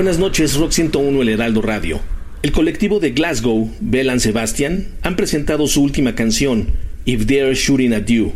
Buenas 0.00 0.18
noches, 0.18 0.56
Rock 0.56 0.72
101 0.72 1.20
El 1.20 1.28
Heraldo 1.28 1.60
Radio. 1.60 2.00
El 2.42 2.52
colectivo 2.52 3.00
de 3.00 3.10
Glasgow, 3.10 3.70
Bell 3.80 4.08
and 4.08 4.20
Sebastian, 4.20 4.86
han 5.02 5.14
presentado 5.14 5.66
su 5.66 5.82
última 5.82 6.14
canción, 6.14 6.68
If 7.04 7.26
They're 7.26 7.54
Shooting 7.54 7.92
at 7.92 8.06
You, 8.06 8.32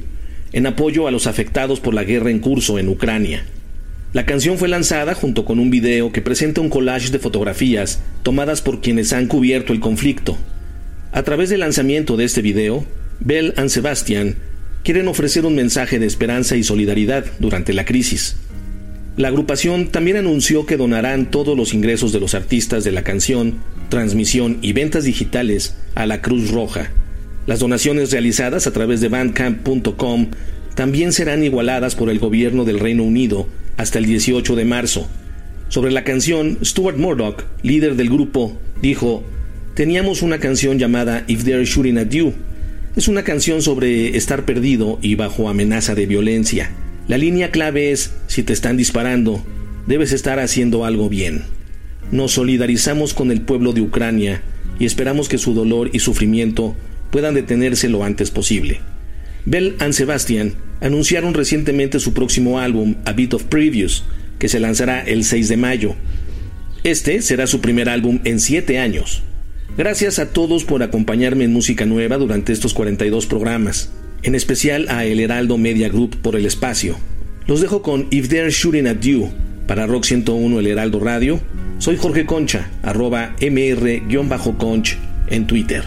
en 0.53 0.67
apoyo 0.67 1.09
a 1.09 1.11
los 1.11 1.27
afectados 1.27 1.81
por 1.81 1.95
la 1.95 2.05
guerra 2.05 2.31
en 2.31 2.41
curso 2.41 2.79
en 2.79 2.91
Ucrania. 2.91 3.47
La 4.12 4.27
canción 4.27 4.59
fue 4.59 4.69
lanzada 4.69 5.15
junto 5.15 5.47
con 5.47 5.59
un 5.59 5.71
video 5.71 6.12
que 6.12 6.21
presenta 6.21 6.61
un 6.61 6.69
collage 6.69 7.09
de 7.09 7.19
fotografías 7.19 8.03
tomadas 8.23 8.61
por 8.61 8.83
quienes 8.83 9.15
han 9.15 9.27
cubierto 9.27 9.73
el 9.73 9.81
conflicto. 9.81 10.37
A 11.12 11.23
través 11.23 11.49
del 11.49 11.61
lanzamiento 11.61 12.19
de 12.19 12.25
este 12.25 12.43
video, 12.43 12.85
Bell 13.21 13.55
and 13.57 13.71
Sebastian 13.71 14.37
quieren 14.83 15.09
ofrecer 15.09 15.47
un 15.47 15.55
mensaje 15.55 15.99
de 15.99 16.05
esperanza 16.05 16.57
y 16.57 16.62
solidaridad 16.62 17.25
durante 17.39 17.73
la 17.73 17.87
crisis. 17.87 18.37
La 19.17 19.29
agrupación 19.29 19.89
también 19.89 20.17
anunció 20.17 20.67
que 20.67 20.77
donarán 20.77 21.31
todos 21.31 21.57
los 21.57 21.73
ingresos 21.73 22.12
de 22.12 22.19
los 22.19 22.35
artistas 22.35 22.83
de 22.83 22.91
la 22.91 23.05
canción, 23.05 23.55
transmisión 23.89 24.59
y 24.61 24.73
ventas 24.73 25.05
digitales 25.05 25.77
a 25.95 26.05
la 26.05 26.21
Cruz 26.21 26.51
Roja. 26.51 26.91
Las 27.47 27.61
donaciones 27.61 28.11
realizadas 28.11 28.67
a 28.67 28.73
través 28.73 29.01
de 29.01 29.09
bandcamp.com 29.09 30.31
también 30.75 31.12
serán 31.12 31.45
igualadas 31.45 31.95
por 31.95 32.11
el 32.11 32.19
gobierno 32.19 32.65
del 32.65 32.81
Reino 32.81 33.05
Unido 33.05 33.47
hasta 33.77 34.01
el 34.01 34.07
18 34.07 34.57
de 34.57 34.65
marzo. 34.65 35.09
Sobre 35.69 35.93
la 35.93 36.03
canción, 36.03 36.59
Stuart 36.65 36.97
Murdoch, 36.97 37.45
líder 37.62 37.95
del 37.95 38.11
grupo, 38.11 38.59
dijo, 38.83 39.23
Teníamos 39.75 40.23
una 40.23 40.39
canción 40.39 40.79
llamada 40.79 41.25
If 41.29 41.45
They're 41.45 41.65
Shooting 41.65 41.99
at 41.99 42.09
You. 42.09 42.33
Es 42.97 43.07
una 43.07 43.23
canción 43.23 43.62
sobre 43.62 44.17
estar 44.17 44.45
perdido 44.45 44.99
y 45.03 45.15
bajo 45.15 45.49
amenaza 45.49 45.95
de 45.95 46.07
violencia. 46.07 46.71
La 47.07 47.19
línea 47.19 47.51
clave 47.51 47.93
es, 47.93 48.13
si 48.29 48.43
te 48.43 48.55
están 48.55 48.79
disparando, 48.79 49.45
debes 49.87 50.13
estar 50.13 50.41
haciendo 50.41 50.87
algo 50.87 51.11
bien. 51.11 51.43
Nos 52.11 52.33
solidarizamos 52.33 53.13
con 53.13 53.31
el 53.31 53.43
pueblo 53.43 53.73
de 53.75 53.83
Ucrania 53.83 54.43
y 54.79 54.87
esperamos 54.87 55.29
que 55.29 55.37
su 55.37 55.53
dolor 55.53 55.91
y 55.93 55.99
sufrimiento 55.99 56.75
puedan 57.11 57.35
detenerse 57.35 57.91
lo 57.91 58.05
antes 58.05 58.31
posible. 58.31 58.81
Bell 59.45 59.77
and 59.81 59.93
Sebastian 59.93 60.55
anunciaron 60.81 61.35
recientemente 61.35 62.01
su 62.01 62.15
próximo 62.15 62.59
álbum, 62.59 62.95
A 63.05 63.13
Bit 63.13 63.35
of 63.35 63.45
Previews, 63.45 64.05
que 64.39 64.49
se 64.49 64.59
lanzará 64.59 65.03
el 65.03 65.25
6 65.25 65.49
de 65.49 65.57
mayo. 65.59 65.95
Este 66.85 67.21
será 67.21 67.47
su 67.47 67.61
primer 67.61 67.91
álbum 67.91 68.21
en 68.25 68.41
siete 68.41 68.79
años. 68.79 69.23
Gracias 69.77 70.19
a 70.19 70.31
todos 70.31 70.65
por 70.65 70.83
acompañarme 70.83 71.45
en 71.45 71.53
Música 71.53 71.85
Nueva 71.85 72.17
durante 72.17 72.53
estos 72.53 72.75
42 72.75 73.27
programas, 73.27 73.91
en 74.25 74.35
especial 74.35 74.87
a 74.89 75.05
El 75.05 75.20
Heraldo 75.20 75.59
Media 75.59 75.89
Group 75.89 76.16
por 76.20 76.35
el 76.35 76.47
espacio. 76.47 76.97
Los 77.47 77.61
dejo 77.61 77.83
con 77.83 78.09
If 78.11 78.29
They're 78.29 78.51
Shooting 78.51 78.87
at 78.87 79.01
You 79.01 79.31
para 79.66 79.87
Rock 79.87 80.05
101 80.05 80.59
El 80.59 80.66
Heraldo 80.66 80.99
Radio. 80.99 81.41
Soy 81.79 81.97
Jorge 81.97 82.27
Concha, 82.27 82.70
arroba 82.83 83.37
mr-conch 83.41 84.97
en 85.29 85.47
Twitter. 85.47 85.85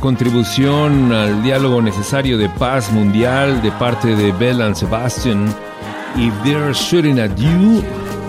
Contribución 0.00 1.12
al 1.12 1.42
diálogo 1.42 1.82
necesario 1.82 2.38
de 2.38 2.48
paz 2.48 2.90
mundial 2.92 3.62
de 3.62 3.70
parte 3.72 4.14
de 4.14 4.32
Bell 4.32 4.62
and 4.62 4.74
Sebastian. 4.74 5.48
If 6.16 6.32
they're 6.44 6.72
shooting 6.74 7.18
at 7.18 7.36
you, 7.36 7.82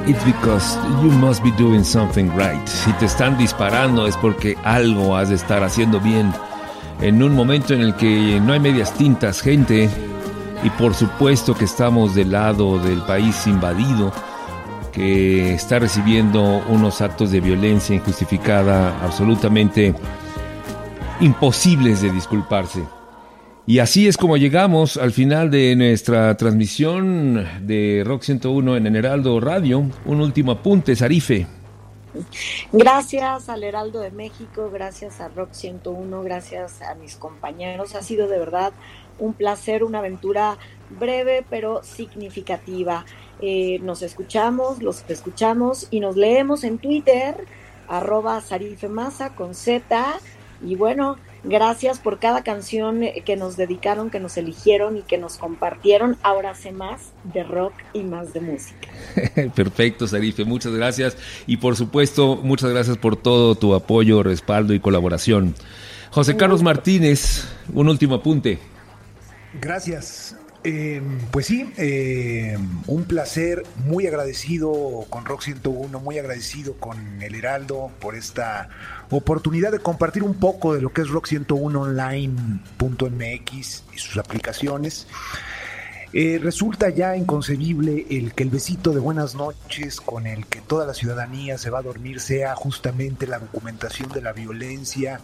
it's 0.08 0.24
because 0.26 0.78
you 1.02 1.12
must 1.12 1.44
be 1.44 1.52
doing 1.52 1.84
something 1.84 2.30
right. 2.36 2.66
Si 2.68 2.92
te 2.94 3.06
están 3.06 3.38
disparando 3.38 4.08
es 4.08 4.18
porque 4.18 4.58
algo 4.64 5.16
has 5.16 5.30
de 5.30 5.36
estar 5.36 5.64
haciendo 5.64 6.00
bien. 6.00 6.34
En 7.02 7.22
un 7.22 7.36
momento 7.36 7.74
en 7.74 7.82
el 7.82 7.96
que 7.96 8.40
no 8.42 8.54
hay 8.54 8.60
medias 8.60 8.94
tintas, 8.94 9.42
gente, 9.42 9.90
y 10.64 10.70
por 10.72 10.94
supuesto 10.94 11.54
que 11.54 11.66
estamos 11.66 12.16
del 12.16 12.32
lado 12.32 12.80
del 12.80 13.02
país 13.02 13.48
invadido, 13.48 14.14
que 14.92 15.54
está 15.56 15.80
recibiendo 15.80 16.64
unos 16.70 17.02
actos 17.02 17.32
de 17.32 17.42
violencia 17.42 17.96
injustificada 17.96 18.94
absolutamente 19.04 19.94
imposibles 21.24 22.02
de 22.02 22.12
disculparse. 22.12 22.84
Y 23.66 23.80
así 23.80 24.08
es 24.10 24.18
como 24.18 24.36
llegamos 24.36 24.98
al 24.98 25.14
final 25.14 25.50
de 25.50 25.74
nuestra 25.78 26.36
transmisión 26.36 27.48
de 27.62 28.04
Rock 28.06 28.24
101 28.24 28.76
en 28.76 28.88
el 28.88 28.96
Heraldo 28.98 29.40
Radio. 29.40 29.86
Un 30.06 30.20
último 30.20 30.52
apunte, 30.52 30.98
Sarife. 30.98 31.48
Gracias 32.74 33.48
al 33.48 33.64
Heraldo 33.64 34.02
de 34.02 34.12
México, 34.12 34.70
gracias 34.72 35.22
a 35.22 35.30
Rock 35.30 35.54
101, 35.54 36.24
gracias 36.24 36.82
a 36.82 36.94
mis 36.96 37.16
compañeros. 37.16 37.96
Ha 37.96 38.04
sido 38.04 38.28
de 38.28 38.38
verdad 38.38 38.74
un 39.18 39.34
placer, 39.34 39.86
una 39.86 40.00
aventura 40.00 40.58
breve 41.00 41.46
pero 41.50 41.84
significativa. 41.84 43.06
Eh, 43.42 43.80
nos 43.82 44.02
escuchamos, 44.02 44.84
los 44.84 45.06
escuchamos 45.08 45.88
y 45.90 46.02
nos 46.02 46.18
leemos 46.18 46.66
en 46.66 46.80
Twitter, 46.80 47.48
arroba 47.88 48.42
sarifemasa 48.42 49.36
con 49.36 49.56
Z. 49.56 50.20
Y 50.64 50.76
bueno, 50.76 51.18
gracias 51.44 52.00
por 52.00 52.20
cada 52.20 52.44
canción 52.44 53.02
que 53.26 53.36
nos 53.36 53.58
dedicaron, 53.58 54.10
que 54.10 54.20
nos 54.20 54.38
eligieron 54.38 54.98
y 54.98 55.02
que 55.02 55.18
nos 55.18 55.38
compartieron. 55.38 56.18
Ahora 56.24 56.56
sé 56.56 56.72
más 56.72 57.12
de 57.24 57.44
rock 57.44 57.74
y 57.94 58.04
más 58.04 58.34
de 58.34 58.42
música. 58.42 58.88
Perfecto, 59.56 60.08
Sarife, 60.08 60.46
muchas 60.46 60.74
gracias. 60.74 61.18
Y 61.48 61.58
por 61.58 61.76
supuesto, 61.76 62.38
muchas 62.38 62.72
gracias 62.72 62.98
por 62.98 63.16
todo 63.16 63.56
tu 63.56 63.74
apoyo, 63.76 64.24
respaldo 64.24 64.74
y 64.74 64.80
colaboración. 64.80 65.56
José 66.12 66.38
Carlos 66.38 66.62
Martínez, 66.62 67.46
un 67.74 67.90
último 67.90 68.16
apunte. 68.16 68.60
Gracias. 69.60 70.36
Eh, 70.66 71.02
pues 71.32 71.48
sí, 71.48 71.70
eh, 71.78 72.58
un 72.88 73.04
placer, 73.04 73.64
muy 73.86 74.08
agradecido 74.08 75.06
con 75.10 75.26
Rock 75.26 75.42
101, 75.42 76.00
muy 76.00 76.18
agradecido 76.20 76.76
con 76.76 77.22
el 77.22 77.36
Heraldo 77.36 77.92
por 78.00 78.16
esta 78.16 78.70
oportunidad 79.10 79.74
de 79.74 79.80
compartir 79.80 80.24
un 80.24 80.36
poco 80.36 80.74
de 80.74 80.82
lo 80.82 80.94
que 80.94 81.02
es 81.02 81.10
Rock 81.10 81.28
101 81.28 81.82
Online.mx 81.82 83.50
y 83.94 83.98
sus 83.98 84.16
aplicaciones. 84.18 85.08
Eh, 86.16 86.40
resulta 86.40 86.90
ya 86.90 87.18
inconcebible 87.18 88.06
el 88.12 88.36
que 88.36 88.44
el 88.44 88.52
besito 88.52 88.92
de 88.92 89.00
buenas 89.00 89.34
noches 89.34 90.00
con 90.00 90.28
el 90.28 90.46
que 90.46 90.62
toda 90.62 90.86
la 90.86 90.94
ciudadanía 90.94 91.58
se 91.58 91.72
va 91.72 91.80
a 91.80 91.82
dormir 91.82 92.20
sea 92.20 92.56
justamente 92.56 93.26
la 93.26 93.40
documentación 93.40 94.10
de 94.10 94.22
la 94.22 94.32
violencia 94.32 95.22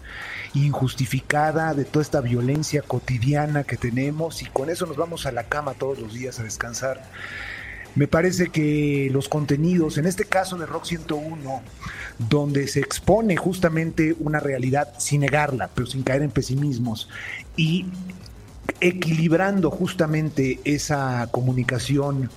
injustificada, 0.55 1.75
de 1.75 1.85
toda 1.85 2.01
esta 2.01 2.21
violencia 2.21 2.81
cotidiana 2.81 3.65
que 3.65 3.77
tenemos 3.77 4.41
y 4.41 4.47
con 4.47 4.71
eso 4.71 4.87
nos 4.87 4.97
vamos 4.97 5.27
a 5.27 5.31
la 5.31 5.43
cama 5.43 5.75
todos 5.75 5.99
los 5.99 6.11
días 6.11 6.39
a 6.39 6.43
descansar. 6.43 7.03
Me 7.93 8.07
parece 8.07 8.49
que 8.49 9.09
los 9.11 9.29
contenidos, 9.29 9.99
en 9.99 10.07
este 10.07 10.25
caso 10.25 10.57
de 10.57 10.65
Rock 10.65 10.85
101, 10.85 11.61
donde 12.17 12.67
se 12.67 12.79
expone 12.79 13.35
justamente 13.35 14.15
una 14.19 14.39
realidad 14.39 14.93
sin 14.97 15.21
negarla, 15.21 15.69
pero 15.73 15.85
sin 15.85 16.01
caer 16.01 16.23
en 16.23 16.31
pesimismos, 16.31 17.09
y 17.57 17.85
equilibrando 18.79 19.71
justamente 19.71 20.59
esa 20.63 21.27
comunicación 21.31 22.29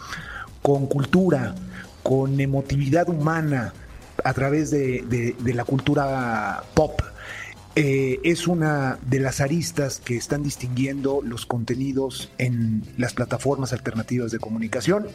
con 0.63 0.87
cultura, 0.87 1.55
con 2.03 2.41
emotividad 2.41 3.09
humana 3.09 3.73
a 4.25 4.33
través 4.33 4.71
de, 4.71 5.35
la 5.45 5.65
cultura 5.65 6.63
pop. 6.75 7.01
Eh, 7.75 8.21
es 8.23 8.49
una 8.49 8.99
de 9.07 9.19
las 9.19 9.41
aristas 9.41 9.99
que 10.05 10.17
están 10.17 10.43
distinguiendo 10.43 11.21
los 11.25 11.47
contenidos 11.47 12.31
en 12.37 12.83
las 12.99 13.15
plataformas 13.15 13.73
alternativas 13.73 14.31
de 14.31 14.39
comunicación. 14.39 15.07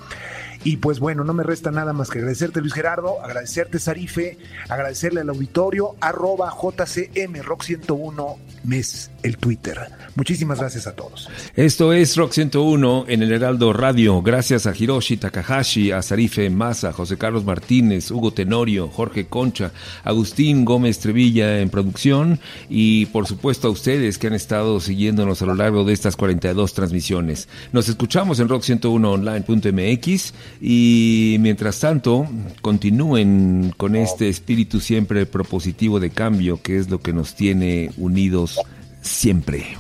Y 0.64 0.78
pues 0.78 1.00
bueno, 1.00 1.24
no 1.24 1.34
me 1.34 1.44
resta 1.44 1.70
nada 1.70 1.94
más 1.94 2.10
que 2.10 2.18
agradecerte 2.18 2.62
Luis 2.62 2.74
Gerardo, 2.74 3.24
agradecerte 3.24 3.78
Sarife, 3.78 4.40
agradecerle 4.70 5.22
al 5.22 5.30
auditorio, 5.30 5.96
arroba 6.02 6.52
JCM 6.52 7.44
Rock 7.44 7.64
101 7.64 8.38
mes 8.64 9.12
el 9.24 9.38
Twitter. 9.38 9.78
Muchísimas 10.16 10.60
gracias 10.60 10.88
a 10.88 10.96
todos. 10.96 11.30
Esto 11.56 11.94
es 11.94 12.16
Rock 12.18 12.32
101 12.32 13.06
en 13.08 13.22
el 13.22 13.32
Heraldo 13.32 13.72
Radio. 13.72 14.22
Gracias 14.22 14.66
a 14.66 14.74
Hiroshi 14.76 15.18
Takahashi, 15.18 15.92
a 15.92 16.02
Sarife 16.02 16.50
Massa, 16.50 16.92
José 16.92 17.18
Carlos 17.18 17.46
Martínez, 17.46 18.10
Hugo 18.10 18.34
Tenorio, 18.34 18.88
Jorge 18.88 19.28
Concha, 19.28 19.72
Agustín 20.04 20.66
Gómez 20.66 21.00
Trevilla 21.00 21.60
en 21.60 21.70
producción 21.70 22.40
y 22.70 23.08
por 23.08 23.28
supuesto 23.28 23.68
a 23.68 23.72
ustedes 23.72 24.18
que 24.18 24.28
han 24.28 24.34
estado 24.34 24.80
siguiéndonos 24.80 25.42
a 25.42 25.46
lo 25.46 25.56
largo 25.56 25.84
de 25.84 25.94
estas 25.94 26.16
42 26.16 26.74
transmisiones. 26.74 27.48
Nos 27.72 27.90
escuchamos 27.90 28.40
en 28.40 28.50
rock101online.mx 28.50 30.34
y 30.62 31.38
mientras 31.40 31.80
tanto 31.80 32.28
continúen 32.62 33.74
con 33.78 33.96
este 33.96 34.30
espíritu 34.30 34.80
siempre 34.80 35.26
propositivo 35.26 36.00
de 36.00 36.10
cambio 36.10 36.62
que 36.62 36.78
es 36.78 36.90
lo 36.90 37.00
que 37.00 37.14
nos 37.14 37.36
tiene 37.36 37.92
unidos 37.98 38.60
siempre. 39.02 39.78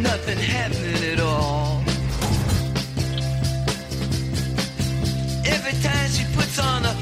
Nothing 0.00 0.38
happening 0.38 1.20
at 6.64 6.99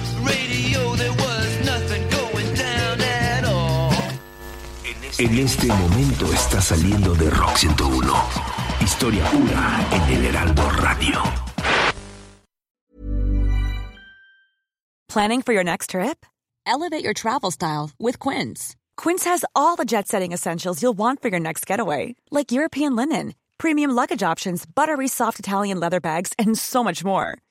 En 5.21 5.37
este 5.37 5.66
momento 5.66 6.33
está 6.33 6.61
saliendo 6.61 7.12
de 7.16 7.29
Rock 7.29 7.57
101. 7.57 8.14
Historia 8.81 9.25
pura 9.31 9.87
en 9.91 10.03
el 10.14 10.27
Heraldo 10.27 10.71
Radio. 10.71 11.23
Planning 15.09 15.43
for 15.43 15.53
your 15.53 15.64
next 15.64 15.91
trip? 15.91 16.25
Elevate 16.64 17.03
your 17.03 17.14
travel 17.14 17.51
style 17.51 17.91
with 17.99 18.21
Quince. 18.21 18.77
Quince 18.97 19.25
has 19.25 19.45
all 19.57 19.75
the 19.75 19.85
jet 19.85 20.07
setting 20.07 20.33
essentials 20.33 20.81
you'll 20.81 20.97
want 20.97 21.21
for 21.21 21.29
your 21.29 21.41
next 21.41 21.66
getaway, 21.66 22.14
like 22.31 22.53
European 22.53 22.95
linen, 22.95 23.35
premium 23.59 23.91
luggage 23.91 24.23
options, 24.23 24.64
buttery 24.66 25.09
soft 25.09 25.41
Italian 25.41 25.81
leather 25.81 26.01
bags, 26.01 26.33
and 26.39 26.57
so 26.57 26.85
much 26.85 27.05
more. 27.05 27.39